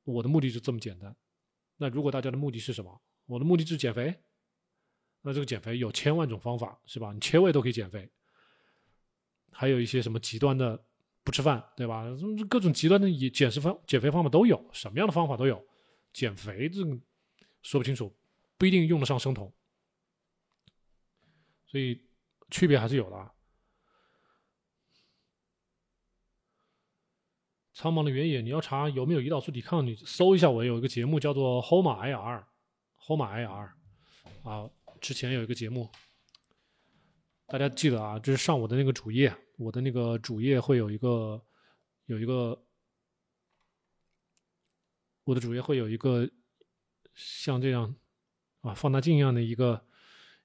[0.05, 1.15] 我的目的就这么简单。
[1.77, 3.01] 那如果大家的目的是什么？
[3.25, 4.15] 我的目的是减肥，
[5.21, 7.11] 那这个减肥有千万种方法，是吧？
[7.13, 8.09] 你切胃都可以减肥，
[9.51, 10.85] 还有一些什么极端的。
[11.23, 12.05] 不吃饭，对吧？
[12.49, 15.63] 各种极端的减食方减肥方法都有，什么样的方法都有。
[16.11, 16.81] 减肥这
[17.61, 18.15] 说不清楚，
[18.57, 19.53] 不一定用得上生酮。
[21.67, 22.01] 所以
[22.49, 23.15] 区别还是有的。
[23.15, 23.31] 啊。
[27.73, 30.49] 苍茫的原野，你要查有没有胰岛素抵抗，你搜一下。
[30.49, 33.69] 我有一个节目叫做 Homa IR，Homa IR，
[34.43, 35.89] 啊，之前有一个节目，
[37.49, 41.41] 大家记得啊，这是上我的那个主页，我的那个主页会有一个
[42.05, 42.61] 有一个，
[45.23, 46.29] 我的主页会有一个
[47.15, 47.95] 像这样
[48.61, 49.83] 啊放大镜一样的一个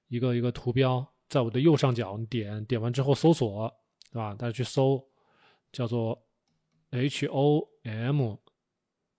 [0.07, 3.71] 一个一个图标，在我的右上角，你点点完之后搜索，
[4.11, 4.33] 对吧？
[4.33, 5.07] 大家去搜，
[5.71, 6.21] 叫做。
[6.91, 8.37] H O M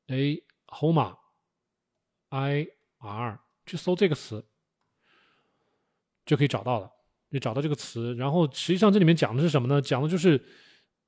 [0.06, 1.18] A Homa
[2.30, 2.66] I
[2.96, 4.48] R 去搜这个词
[6.24, 6.90] 就可以找到了，
[7.36, 9.80] 你找到这个词，然后实际上这里面讲的是什么呢？
[9.82, 10.42] 讲的就是，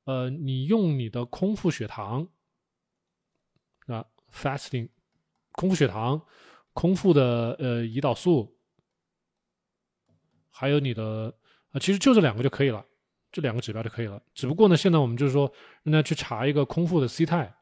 [0.04, 2.28] 呃，你用你的空腹血糖
[3.86, 4.90] 啊，fasting，
[5.52, 6.20] 空腹血糖，
[6.74, 8.58] 空腹的呃胰岛素，
[10.50, 11.34] 还有你的
[11.70, 12.84] 啊，其实就这两个就可以了。
[13.30, 14.22] 这两个指标就可以了。
[14.34, 15.52] 只不过呢，现在我们就是说，
[15.82, 17.54] 让他去查一个空腹的 C 肽，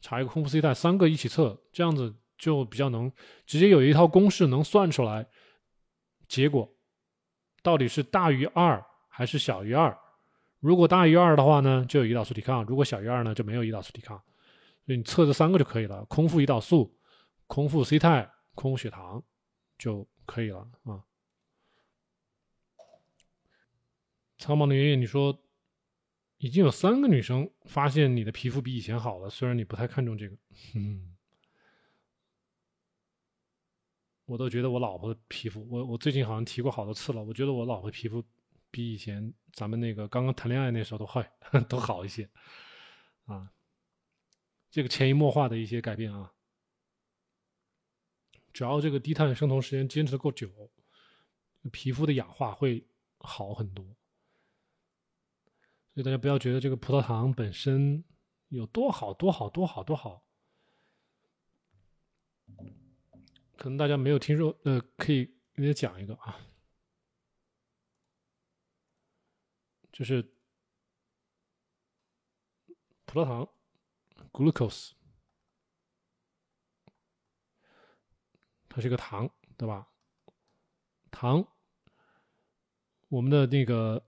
[0.00, 3.10] 查一个空腹 C 肽，三个一起测，这样子就比较能
[3.46, 5.26] 直接有一套公式能算出来
[6.28, 6.70] 结果
[7.62, 9.96] 到底是大于二还是小于二。
[10.60, 14.16] 如果大于二的话呢，就有胰岛素抵抗；如果小于二呢，就没有胰岛素抵抗。
[14.84, 16.96] 所以你测这三个就可以了：空腹胰岛素、
[17.46, 19.22] 空腹 C 肽、空腹血糖
[19.78, 21.02] 就可以了啊。
[24.38, 25.42] 苍茫的原野，你说
[26.38, 30.36] 已经有三个女生发现你的皮肤比以前好了，虽然你不太看重这个，
[30.74, 31.15] 嗯，
[34.26, 38.22] 我都觉得我老婆的皮肤，我我最近好像提过好多次了，我觉得我老婆皮肤
[38.70, 41.22] 比以前咱们那个刚刚谈恋爱那时候都好
[41.68, 42.28] 都好一些，
[43.26, 43.50] 啊，
[44.70, 46.32] 这个潜移默化的一些改变啊，
[48.52, 50.50] 只要这个低碳生酮时间坚持的够久，
[51.70, 52.84] 皮肤的氧化会
[53.18, 53.84] 好很多。
[55.94, 58.04] 所以大家不要觉得这个葡萄糖本身
[58.48, 60.25] 有多好多好多好多好，
[63.66, 66.38] 可能大家没有听说，呃，可以给大家讲一个啊，
[69.90, 70.22] 就是
[73.06, 73.48] 葡萄糖
[74.30, 74.92] （glucose），
[78.68, 79.88] 它是一个糖，对吧？
[81.10, 81.44] 糖，
[83.08, 84.00] 我们的那个。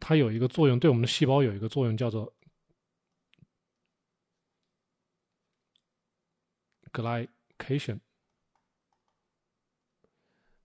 [0.00, 2.34] 它有一个作用，对我们的细胞有一个作用，叫做
[6.90, 8.00] glycation。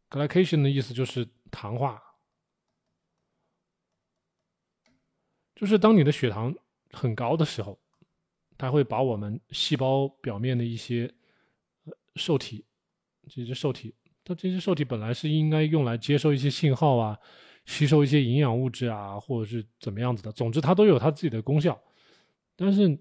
[0.10, 2.02] Glycation 的意思就是糖化，
[5.56, 6.56] 就是当你的血糖
[6.92, 7.80] 很高的时候，
[8.58, 11.14] 它会把我们细胞表面的一些
[12.16, 12.66] 受体，
[13.30, 17.18] 这些受体，它这些受体本来是应该用来接收一些信号啊。
[17.68, 21.78] 吸收一些营养物质啊，或者是怎么样子的，总之它都有它自己的功效。
[22.56, 22.98] 但是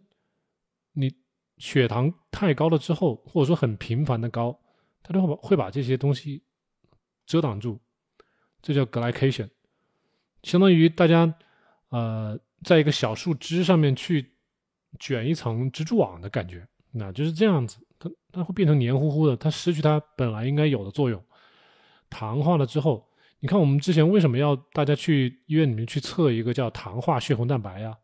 [0.90, 1.14] 你
[1.58, 4.60] 血糖太高了之后，或者说很频繁的高，
[5.04, 6.42] 它就会把会把这些东西
[7.26, 7.78] 遮挡住，
[8.62, 9.50] 这叫 glycation，
[10.42, 11.34] 相当于大家
[11.88, 14.32] 呃在一个小树枝上面去
[14.98, 21.22] 卷一层蜘蛛网的感觉，那就是这样子，它它会变成黏糊糊的，它失去它本来应该有的作用，
[22.08, 23.06] 糖化了之后。
[23.40, 27.98] 你看，我们之前为什么要大家去医院里面去测一个叫糖化血红蛋白呀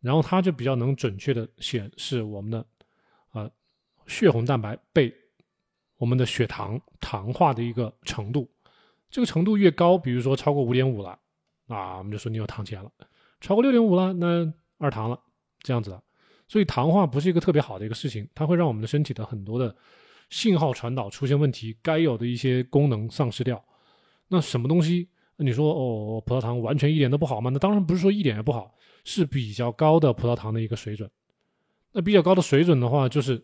[0.00, 2.66] 然后它就比较能准确的显示我们的
[3.32, 3.50] 呃
[4.06, 5.14] 血红蛋白被
[5.96, 8.50] 我们的血糖糖化的一个程度，
[9.10, 11.18] 这个程度越高，比如说超过五点五了。
[11.66, 12.90] 啊，我们就说你有糖前了，
[13.40, 15.16] 超过六点五了，那二糖了，
[15.60, 16.02] 这样子的。
[16.48, 19.76] 所以糖化不是一个特别好的一个事情，它会让我们的身体的很多的
[20.30, 23.64] 信号传导出现问题，该有的一些功能丧失掉。
[24.26, 25.10] 那什么东西？
[25.44, 27.50] 你说哦，葡萄糖完全一点都不好吗？
[27.50, 31.10] 那当然不是说一点也不好，是比较高的葡萄糖的一个水准。
[31.92, 33.42] 那比较高的水准的话，就是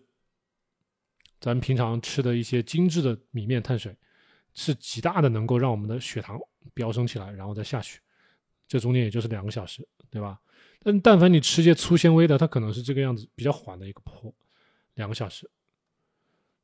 [1.41, 3.97] 咱们平常吃的一些精致的米面碳水，
[4.55, 6.39] 是极大的能够让我们的血糖
[6.73, 8.01] 飙升起来，然后再下去。
[8.69, 10.41] 这中间也就是两个小时，对吧？
[10.83, 14.33] 但但凡你吃些粗纤维的，它可能是这个样子，比较缓的一个坡，
[14.95, 15.51] 两个小时，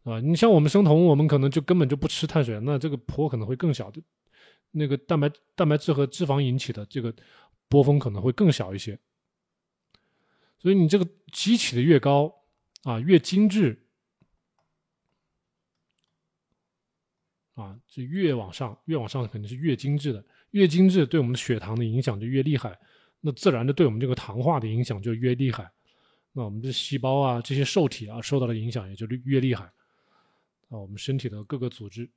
[0.05, 4.01] 啊，你像我们生酮，我们可能就根本就不吃碳水，那这个坡可能会更小，的，
[4.73, 7.15] 那个蛋白蛋白质和脂肪引起的这个
[7.69, 8.99] 波峰可能会更小一些。
[10.59, 12.33] 所以你这个激起的越高，
[12.85, 13.85] 啊，越精致，
[17.55, 22.79] 啊，这越往上，越往上肯定是越精致的，越精致对我们的血糖的影响就越厉害，
[23.21, 25.69] 那自然的对我们这个糖化的影响就越厉害，
[26.33, 32.09] 那我们的细胞啊，这些受体啊受到的影响也就越厉害，啊，我们身体的各个组织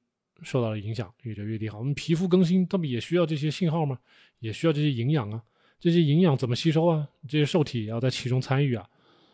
[0.41, 1.77] 受到了影响也就越厉害。
[1.77, 3.99] 我们皮肤更新，他们也需要这些信号吗？
[4.39, 5.41] 也需要这些营养啊，
[5.79, 7.07] 这些营养怎么吸收啊？
[7.27, 8.87] 这些受体也要在其中参与啊，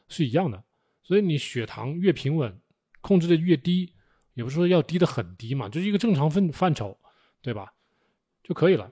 [0.07, 0.63] 是一样的。
[1.03, 2.59] 所以你血糖越平稳，
[3.01, 3.93] 控制的越低。
[4.33, 6.97] 也不是说要低的很低嘛，就是一个正常范范畴，
[7.41, 7.73] 对吧？
[8.41, 8.89] 就可以了。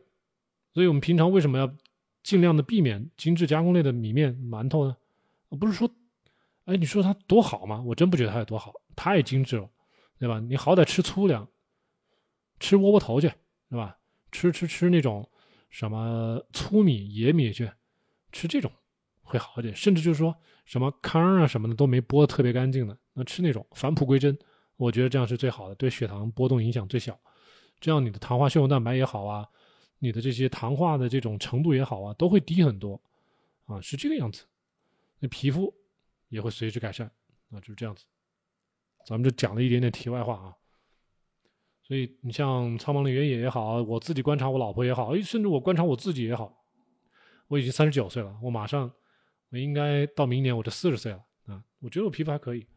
[0.73, 1.73] 所以我们平常为什么要
[2.21, 4.97] 尽量的避免精致加工类的米面、馒头呢？
[5.57, 5.89] 不是说，
[6.65, 7.81] 哎，你说它多好吗？
[7.81, 9.69] 我真不觉得它有多好，太精致了，
[10.19, 10.41] 对吧？
[10.41, 11.47] 你好歹吃粗粮，
[12.59, 13.31] 吃窝窝头去，
[13.69, 13.97] 对吧？
[14.31, 15.27] 吃吃吃那种
[15.69, 17.71] 什么粗米、野米去，
[18.31, 18.71] 吃这种
[19.21, 19.75] 会好一点。
[19.75, 24.37] 甚至就是说什么糠啊什么的都没剥的特别干净的，那吃那种返璞归真。
[24.77, 27.19] 我觉得这样是最好的，对血糖波动影响最小，
[27.79, 29.45] 这样你的糖化血红蛋白也好啊，
[29.97, 33.01] 你的这些糖化的这种程度也好啊，都会低很多，
[33.65, 34.45] 啊，是这个样子，
[35.19, 35.73] 那皮肤
[36.29, 37.11] 也会随之改善，
[37.51, 38.05] 啊，就是这样子。
[39.05, 40.55] 咱们就讲了一点点题外话啊，
[41.89, 46.55] 所以你像苍茫的原野也好，我自己观察我老婆也好，哎，甚至我观察我自己也好，
[47.47, 48.93] 我已经三十九岁了，我马上
[49.49, 52.67] 我应该到明年我就四十岁了啊，我觉得我皮肤还可以。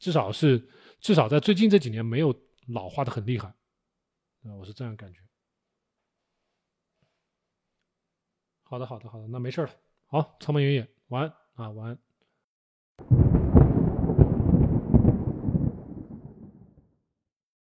[0.00, 0.68] 至少是，
[1.00, 2.34] 至少在最近这几年没有
[2.66, 3.46] 老化的很厉害，
[4.42, 5.20] 啊，我是这样感觉。
[8.64, 9.70] 好的，好的，好的，那没事了。
[10.06, 13.45] 好，苍茫原野，晚安啊，晚安。